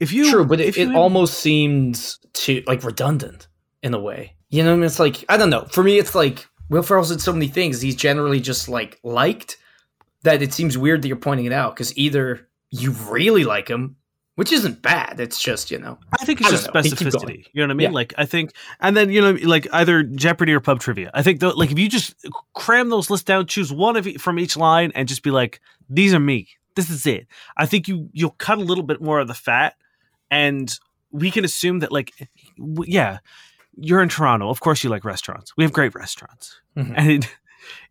[0.00, 3.46] If you True, but it, it almost seems to like redundant
[3.82, 4.34] in a way.
[4.50, 5.64] You know, what I mean, it's like I don't know.
[5.66, 7.80] For me, it's like Will Ferrell's did so many things.
[7.80, 9.58] He's generally just like liked
[10.22, 13.96] that it seems weird that you're pointing it out because either you really like him,
[14.38, 15.18] which isn't bad.
[15.18, 16.80] It's just you know, I think it's I just know.
[16.80, 17.46] Specificity.
[17.52, 17.84] You know what I mean?
[17.90, 17.94] Yeah.
[17.94, 21.10] Like I think, and then you know, like either Jeopardy or pub trivia.
[21.12, 22.14] I think though, like if you just
[22.54, 25.60] cram those lists down, choose one of from each line, and just be like,
[25.90, 26.46] these are me.
[26.76, 27.26] This is it.
[27.56, 29.74] I think you you'll cut a little bit more of the fat,
[30.30, 30.72] and
[31.10, 32.12] we can assume that like,
[32.84, 33.18] yeah,
[33.76, 34.50] you're in Toronto.
[34.50, 35.52] Of course, you like restaurants.
[35.56, 36.94] We have great restaurants, Mhm.
[36.96, 37.36] and it,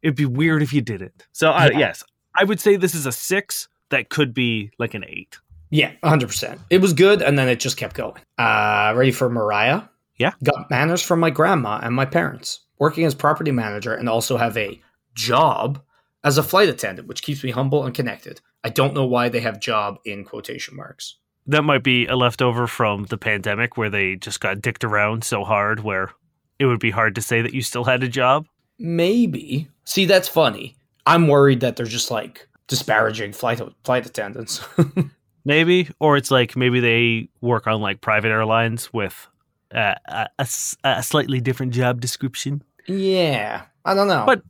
[0.02, 1.28] it'd be weird if you didn't.
[1.34, 1.80] So I, Yeah.
[1.80, 3.68] yes, I would say this is a six.
[3.90, 5.38] That could be like an eight.
[5.70, 6.62] Yeah, hundred percent.
[6.70, 8.22] It was good, and then it just kept going.
[8.38, 9.84] Uh, ready for Mariah?
[10.18, 10.32] Yeah.
[10.44, 12.62] Got manners from my grandma and my parents.
[12.80, 14.82] Working as property manager, and also have a
[15.16, 15.82] job
[16.24, 18.42] as a flight attendant, which keeps me humble and connected.
[18.64, 21.16] I don't know why they have job in quotation marks.
[21.46, 25.44] that might be a leftover from the pandemic where they just got dicked around so
[25.44, 26.12] hard where
[26.60, 28.46] it would be hard to say that you still had a job.
[28.80, 29.70] Maybe.
[29.86, 30.76] See, that's funny.
[31.06, 34.62] I'm worried that they're just like disparaging flight flight attendants.
[35.48, 39.28] Maybe, or it's like maybe they work on like private airlines with
[39.74, 40.48] uh, a, a
[40.84, 42.64] a slightly different job description.
[42.88, 44.24] yeah, I don't know.
[44.26, 44.44] But-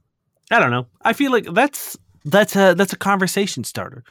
[0.50, 0.88] I don't know.
[1.02, 4.04] I feel like that's that's a that's a conversation starter.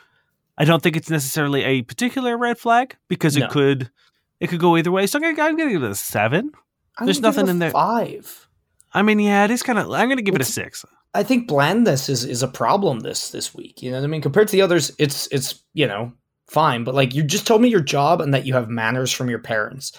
[0.58, 3.90] I don't think it's necessarily a particular red flag because it could
[4.38, 5.06] it could go either way.
[5.06, 6.52] So I'm gonna, I'm gonna give it a seven.
[6.98, 8.48] I'm there's gonna give it nothing in there- Five.
[8.92, 9.90] I mean, yeah, it is kind of.
[9.90, 10.84] I'm gonna give it a six.
[11.14, 13.82] I think blandness is is a problem this this week.
[13.82, 14.20] You know what I mean?
[14.22, 16.12] Compared to the others, it's it's you know
[16.48, 16.84] fine.
[16.84, 19.38] But like, you just told me your job and that you have manners from your
[19.38, 19.92] parents.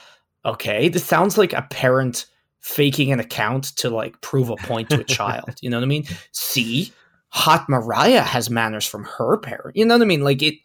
[0.46, 2.26] Okay, this sounds like a parent
[2.62, 5.50] faking an account to like prove a point to a child.
[5.62, 6.06] You know what I mean?
[6.32, 6.92] See,
[7.30, 9.76] Hot Mariah has manners from her parent.
[9.76, 10.22] You know what I mean?
[10.22, 10.56] Like it,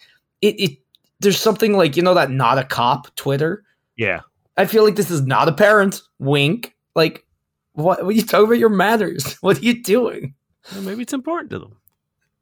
[0.41, 0.79] it, it.
[1.21, 3.65] There's something like you know that not a cop Twitter.
[3.97, 4.21] Yeah.
[4.57, 6.03] I feel like this is not a parent.
[6.19, 6.75] Wink.
[6.95, 7.25] Like,
[7.73, 8.05] what?
[8.05, 8.59] What are you talking about?
[8.59, 9.35] Your manners?
[9.41, 10.35] What are you doing?
[10.73, 11.77] Well, maybe it's important to them.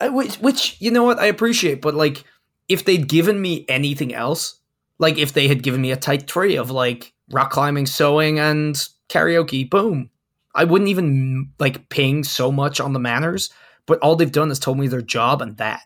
[0.01, 2.25] I, which, which you know what I appreciate, but like,
[2.71, 4.61] if they'd given me anything else,
[4.99, 8.77] like if they had given me a tight tree of like rock climbing, sewing, and
[9.09, 10.09] karaoke, boom,
[10.55, 13.51] I wouldn't even like ping so much on the manners.
[13.87, 15.83] But all they've done is told me their job and that.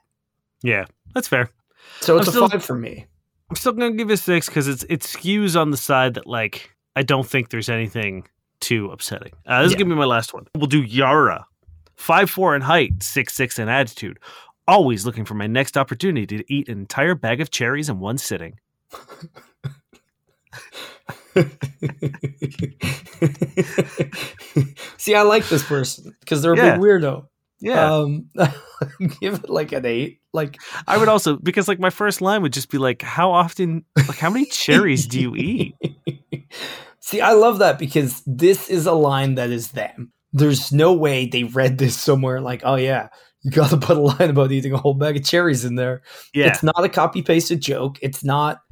[0.63, 1.49] Yeah, that's fair.
[2.01, 3.07] So it's I'm a still- five for me.
[3.51, 6.27] I'm still gonna give it a six because it's it skews on the side that
[6.27, 8.27] like I don't think there's anything
[8.61, 9.33] too upsetting.
[9.47, 9.81] Uh, this is Yeah.
[9.81, 10.47] gonna be my last one.
[10.55, 11.47] We'll do Yara,
[11.97, 14.19] five four in height, six six in attitude.
[14.67, 18.17] Always looking for my next opportunity to eat an entire bag of cherries in one
[18.19, 18.59] sitting.
[24.99, 26.73] See, I like this person because they're a Yeah.
[26.77, 27.27] big weirdo.
[27.61, 28.29] Yeah, Um,
[29.21, 30.21] give it like an eight.
[30.33, 33.85] Like I would also because like my first line would just be like, how often,
[33.97, 35.75] like how many cherries do you eat?
[37.01, 40.13] See, I love that because this is a line that is them.
[40.33, 43.09] There's no way they read this somewhere like, oh yeah,
[43.45, 46.03] you got to put a line about eating a whole bag of cherries in there.
[46.35, 47.99] Yeah, It's not a copy pasted joke.
[48.03, 48.63] It's not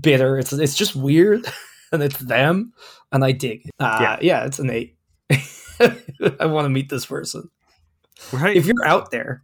[0.00, 0.38] bitter.
[0.38, 1.44] It's it's just weird,
[1.92, 2.72] and it's them,
[3.12, 3.66] and I dig.
[3.66, 3.72] It.
[3.78, 4.18] Uh, Yeah.
[4.22, 4.96] yeah, it's an eight.
[5.30, 7.50] I want to meet this person.
[8.32, 8.56] right.
[8.56, 9.42] If you're out there,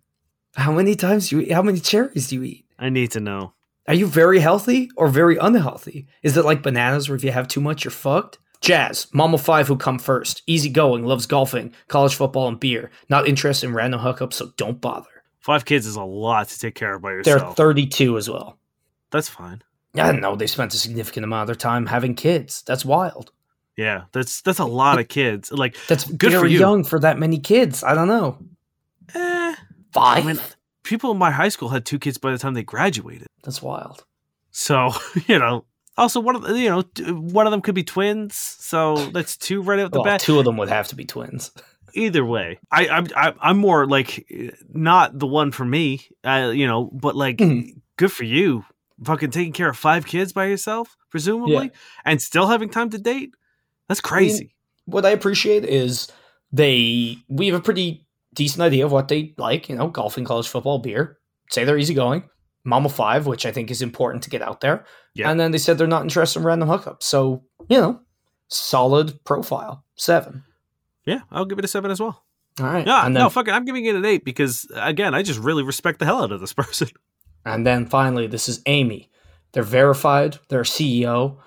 [0.55, 1.53] how many times do you eat?
[1.53, 2.65] How many cherries do you eat?
[2.79, 3.53] I need to know.
[3.89, 6.07] Are you very healthy or very unhealthy?
[6.23, 8.39] Is it like bananas where if you have too much, you're fucked?
[8.61, 12.91] Jazz, mom of five who come first, easygoing, loves golfing, college football, and beer.
[13.09, 15.07] Not interested in random hookups, so don't bother.
[15.41, 17.57] Five kids is a lot to take care of by yourself.
[17.57, 18.59] They're 32 as well.
[19.11, 19.63] That's fine.
[19.95, 20.37] I don't know.
[20.37, 22.63] They spent a significant amount of their time having kids.
[22.67, 23.33] That's wild.
[23.77, 25.53] Yeah, that's that's a lot of kids.
[25.53, 26.59] Like, That's Good for you.
[26.59, 27.85] young for that many kids.
[27.85, 28.39] I don't know.
[29.15, 29.55] eh,
[29.93, 30.25] Five?
[30.25, 30.41] I mean,
[30.83, 33.29] people in my high school had two kids by the time they graduated.
[33.45, 34.05] That's wild.
[34.51, 34.91] So
[35.29, 35.65] you know,
[35.99, 36.83] also one of the, you know
[37.13, 38.35] one of them could be twins.
[38.37, 40.21] So that's two right out the Well, bat.
[40.21, 41.51] two of them would have to be twins.
[41.95, 44.27] Either way, I I'm I, I'm more like
[44.73, 46.07] not the one for me.
[46.25, 47.81] Uh, you know, but like Mhm.
[47.97, 48.65] good for you,
[49.05, 51.71] fucking taking care of five kids by yourself, presumably,
[52.05, 53.31] and still having time to date.
[53.89, 54.55] That's crazy.
[54.85, 56.09] what I appreciate is
[56.53, 60.49] they we have a pretty decent idea of what they like, you know, golfing, college
[60.49, 61.19] football, beer.
[61.51, 62.23] Say they're easygoing.
[62.65, 64.85] Mama five, which I think is important to get out there.
[65.15, 65.31] Yeah.
[65.31, 67.03] And then they said they're not interested in random hookups.
[67.03, 68.01] So, you know,
[68.49, 69.85] solid profile.
[69.95, 70.45] Seven.
[71.05, 72.25] yeah, I'll give it a seven as well.
[72.61, 72.87] All right.
[72.87, 73.53] Yeah, and then no, fuck it.
[73.53, 76.41] I'm giving it an eight because again, I just really respect the hell out of
[76.41, 76.89] this person.
[77.45, 79.11] And then finally, this is Amy.
[79.53, 81.39] They're verified, they're a CEO,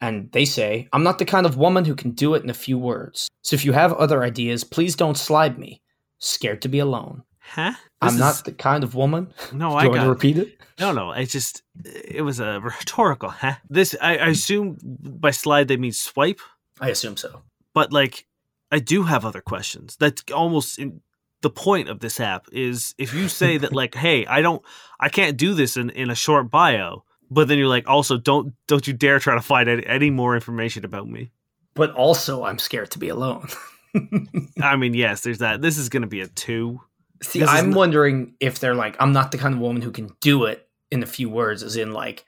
[0.00, 2.54] and they say, I'm not the kind of woman who can do it in a
[2.54, 3.28] few words.
[3.42, 5.82] So if you have other ideas, please don't slide me.
[6.18, 7.22] Scared to be alone.
[7.50, 7.72] Huh?
[8.00, 9.32] I'm This not is- the kind of woman.
[9.52, 10.60] No, Do I you want got to repeat it?
[10.78, 11.12] no, no.
[11.12, 13.30] It's just it was a rhetorical.
[13.30, 13.54] Huh?
[13.68, 16.40] This I, I assume by slide they mean swipe,
[16.80, 17.42] I assume so.
[17.74, 18.26] but like
[18.72, 19.96] I do have other questions.
[19.98, 21.00] That's almost in,
[21.42, 24.62] the point of this app is if you say that like, hey, I don't,
[25.00, 28.54] I can't do this in in a short bio, but then you're like, also don't
[28.68, 31.32] don't you dare try to find any, any more information about me.
[31.74, 33.48] But also, I'm scared to be alone.
[34.62, 35.62] I mean, yes, there's that.
[35.62, 36.80] This is going to be a two.
[37.22, 40.10] See, This I'm wondering if they're like, I'm not the kind of woman who can
[40.20, 42.24] do it in a few words, as in like,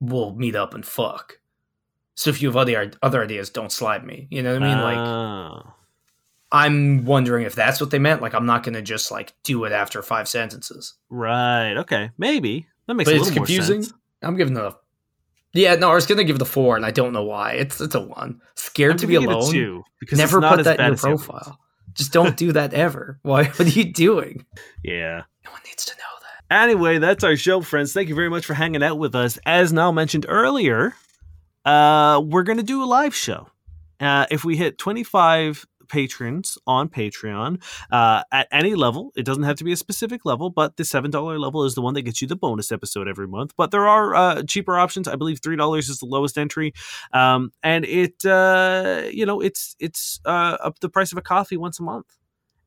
[0.00, 1.38] we'll meet up and fuck.
[2.14, 4.26] So if you have other other ideas, don't slide me.
[4.30, 4.82] You know what I mean?
[4.82, 5.72] like, Oh.
[6.52, 8.22] I'm wondering if that's what they meant.
[8.22, 10.94] Like, I'm not going to just like do it after five sentences.
[11.10, 11.76] right.
[11.78, 12.10] Okay.
[12.18, 13.76] Maybe that makes But a it's little confusing.
[13.78, 13.94] more sense.
[14.22, 14.76] I'm giving it a.
[15.52, 17.52] Yeah, no, I was going to give it a four, and I don't know why.
[17.52, 18.40] It's it's a one.
[18.54, 19.52] Scared I'm to be giving it a alone.
[19.52, 21.58] two because Never it's not put that in your the profile.
[21.96, 23.18] Just don't do that ever.
[23.22, 23.44] Why?
[23.56, 24.44] What are you doing?
[24.84, 25.22] Yeah.
[25.44, 26.02] No one needs to know
[26.48, 26.62] that.
[26.62, 27.92] Anyway, that's our show, friends.
[27.92, 29.38] Thank you very much for hanging out with us.
[29.46, 30.94] As Niall mentioned earlier,
[31.64, 33.48] uh, we're going to do a live show.
[33.98, 39.56] Uh, if we hit 25 patrons on Patreon uh, at any level, it doesn't have
[39.56, 42.28] to be a specific level, but the $7 level is the one that gets you
[42.28, 43.52] the bonus episode every month.
[43.56, 45.08] But there are uh, cheaper options.
[45.08, 46.72] I believe $3 is the lowest entry.
[47.12, 51.56] Um, and it, uh, you know, it's, it's uh, up the price of a coffee
[51.56, 52.06] once a month.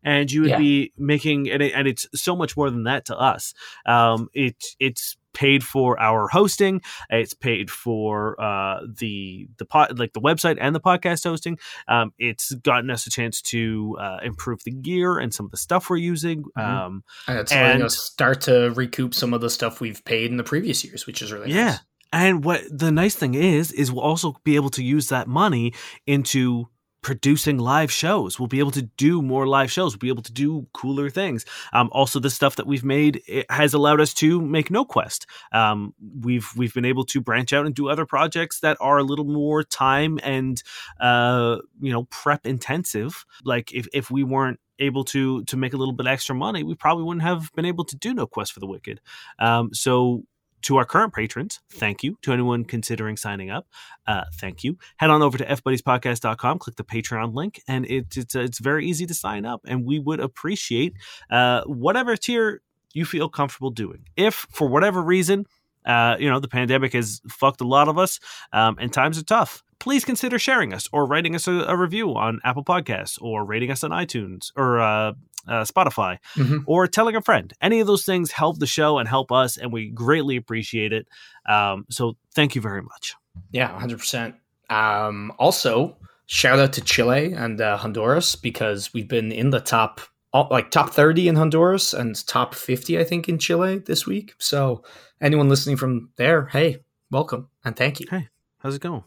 [0.02, 0.58] And you would Yeah.
[0.58, 3.54] be making, and, it, and it's so much more than that to us
[3.86, 6.82] um, it it's paid for our hosting.
[7.10, 11.58] It's paid for uh, the the pod, like the website and the podcast hosting.
[11.88, 15.58] Um, it's gotten us a chance to uh, improve the gear and some of the
[15.58, 16.44] stuff we're using.
[16.58, 16.64] Mhm.
[16.64, 20.38] Um, And it's letting us start to recoup some of the stuff we've paid in
[20.38, 21.66] the previous years, which is really Yeah.
[21.66, 21.80] nice.
[22.12, 25.74] And what the nice thing is, is we'll also be able to use that money
[26.08, 26.68] into
[27.02, 28.40] producing live shows.
[28.40, 29.94] We'll be able to do more live shows.
[29.94, 31.46] We'll be able to do cooler things.
[31.74, 35.26] Um, also, the stuff that we've made has allowed us to make No Quest.
[35.52, 39.04] Um, we've we've been able to branch out and do other projects that are a
[39.04, 40.62] little more time and
[41.00, 43.26] uh, you know prep intensive.
[43.44, 46.76] Like if if we weren't able to to make a little bit extra money, we
[46.76, 49.02] probably wouldn't have been able to do No Quest for the Wicked.
[49.40, 50.24] Um, so
[50.64, 52.18] to our current patrons, thank you.
[52.24, 53.68] To anyone considering signing up,
[54.08, 54.78] uh, thank you.
[54.98, 59.06] Head on over to fbuddiespodcast.com, click the Patreon link, and it, it's it's very easy
[59.06, 59.62] to sign up.
[59.66, 60.94] And we would appreciate
[61.30, 62.62] uh, whatever tier
[62.94, 64.06] you feel comfortable doing.
[64.16, 65.46] If for whatever reason,
[65.86, 68.20] uh, you know, the pandemic has fucked a lot of us,
[68.54, 69.64] um, and times are tough.
[69.80, 73.72] Please consider sharing us or writing us a, a review on Apple Podcasts or rating
[73.72, 75.14] us on iTunes or uh,
[75.48, 76.64] uh, Spotify Mhm.
[76.68, 77.54] or telling a friend.
[77.62, 81.08] Any of those things help the show and help us, and we greatly appreciate it.
[81.48, 83.16] Um, so thank you very much.
[83.52, 84.36] Yeah, 100%.
[84.70, 90.02] Um, also, shout out to Chile and uh, Honduras because we've been in the top,
[90.34, 94.34] like top 30 in Honduras and top 50, I think, in Chile this week.
[94.40, 94.84] So,
[95.22, 98.08] anyone listening from there, hey, welcome and thank you.
[98.12, 98.28] Hey,
[98.60, 99.04] how's it going?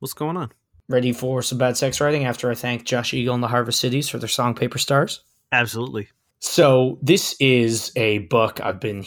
[0.00, 0.50] What's going on?
[0.88, 4.08] Ready for some bad sex writing after I thank Josh Eagle and the Harvest Cities
[4.08, 5.20] for their song Paper Stars?
[5.52, 6.08] Absolutely.
[6.38, 9.04] So this is a book I've been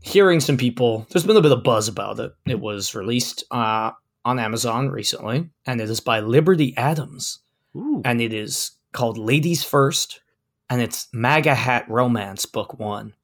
[0.00, 1.06] hearing some people.
[1.10, 2.32] There's been a bit of buzz about it.
[2.46, 3.92] It was released uh,
[4.24, 7.38] on Amazon recently, and it is by Liberty Adams,
[7.76, 8.02] Ooh.
[8.04, 10.20] and it is called Ladies First,
[10.68, 13.14] and it's MAGA Hat Romance Book One.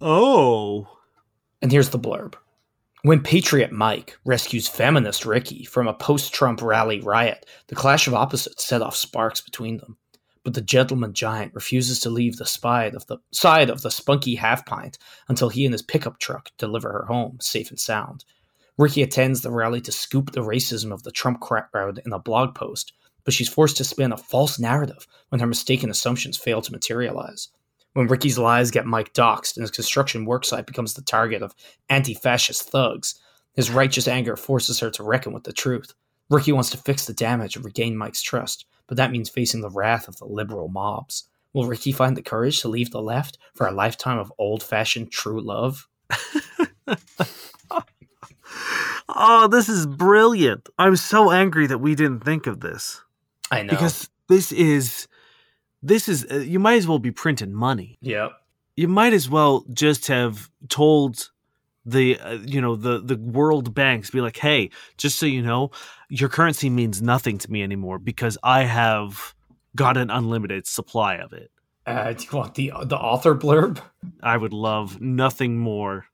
[0.00, 0.86] Oh.
[1.60, 2.34] And here's the blurb.
[3.02, 8.12] When Patriot Mike rescues feminist Ricky from a post Trump rally riot, the clash of
[8.12, 9.96] opposites set off sparks between them.
[10.44, 14.34] But the gentleman giant refuses to leave the side of the side of the spunky
[14.34, 14.98] half pint
[15.30, 18.26] until he and his pickup truck deliver her home safe and sound.
[18.76, 22.54] Ricky attends the rally to scoop the racism of the Trump crowd in a blog
[22.54, 22.92] post,
[23.24, 27.48] but she's forced to spin a false narrative when her mistaken assumptions fail to materialize.
[27.92, 31.54] When Ricky's lies get Mike doxxed and his construction worksite becomes the target of
[31.88, 33.20] anti fascist thugs,
[33.54, 35.92] his righteous anger forces her to reckon with the truth.
[36.28, 39.70] Ricky wants to fix the damage and regain Mike's trust, but that means facing the
[39.70, 41.28] wrath of the liberal mobs.
[41.52, 45.10] Will Ricky find the courage to leave the left for a lifetime of old fashioned
[45.10, 45.88] true love?
[49.16, 50.68] Oh, this is brilliant.
[50.78, 53.02] I'm so angry that we didn't think of this.
[53.50, 53.70] I know.
[53.70, 55.08] Because this is
[55.82, 57.98] this is uh, you might as well be printing money.
[58.00, 58.28] yeah.
[58.76, 61.30] You might as well just have told
[61.84, 65.70] the uh, you know the the world banks be like, "Hey, just so you know,
[66.08, 69.34] your currency means nothing to me anymore because I have
[69.76, 71.50] got an unlimited supply of it."
[71.86, 73.80] Uh, do you want the, the author blurb?
[74.22, 76.06] I would love nothing more.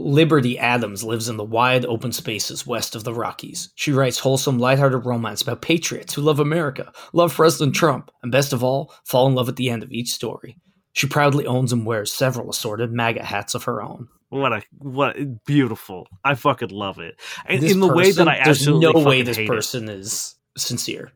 [0.00, 3.70] Liberty Adams lives in the wide open spaces west of the Rockies.
[3.74, 8.52] She writes wholesome, lighthearted romance about patriots who love America, love President Trump, and best
[8.52, 10.56] of all, fall in love at the end of each story.
[10.92, 14.08] She proudly owns and wears several assorted MAGA hats of her own.
[14.30, 16.06] What a what beautiful!
[16.24, 17.20] I fucking love it.
[17.46, 20.36] And This in the way that person- I there's absolutely no way this person is
[20.56, 21.12] sincere.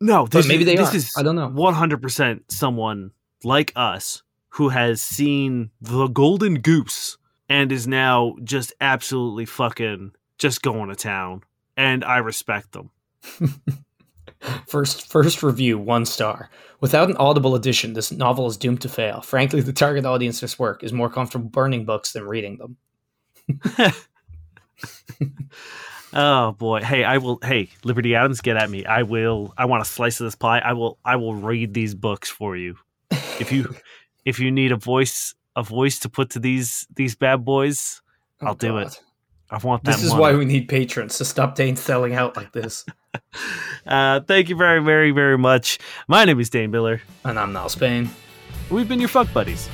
[0.00, 0.96] No, this maybe is, they this are.
[0.96, 1.48] is I don't know.
[1.48, 3.12] One hundred percent someone
[3.42, 7.16] like us who has seen the Golden Goose
[7.48, 11.42] and is now just absolutely fucking just going to town,
[11.76, 12.90] and I respect them.
[14.68, 16.48] First, first review, one star.
[16.80, 19.20] Without an audible edition, this novel is doomed to fail.
[19.20, 22.76] Frankly, the target audience for this work is more comfortable burning books than reading them.
[26.12, 27.38] Oh boy, hey, I will.
[27.42, 28.84] Hey, Liberty Adams, get at me.
[28.86, 29.52] I will.
[29.58, 30.58] I want a slice of this pie.
[30.58, 30.98] I will.
[31.04, 32.76] I will read these books for you.
[33.10, 33.74] If you,
[34.24, 38.00] if you need a voice, a voice to put to these these bad boys,
[38.40, 39.02] I'll do it.
[39.50, 39.92] I want that.
[39.92, 42.86] This is why we need patrons to stop Dane selling out like this.
[43.86, 45.78] Uh, thank you very, very, very much.
[46.08, 47.00] My name is Dane Miller.
[47.24, 48.10] And I'm Niall Spain.
[48.70, 49.66] We've been your fuck buddies.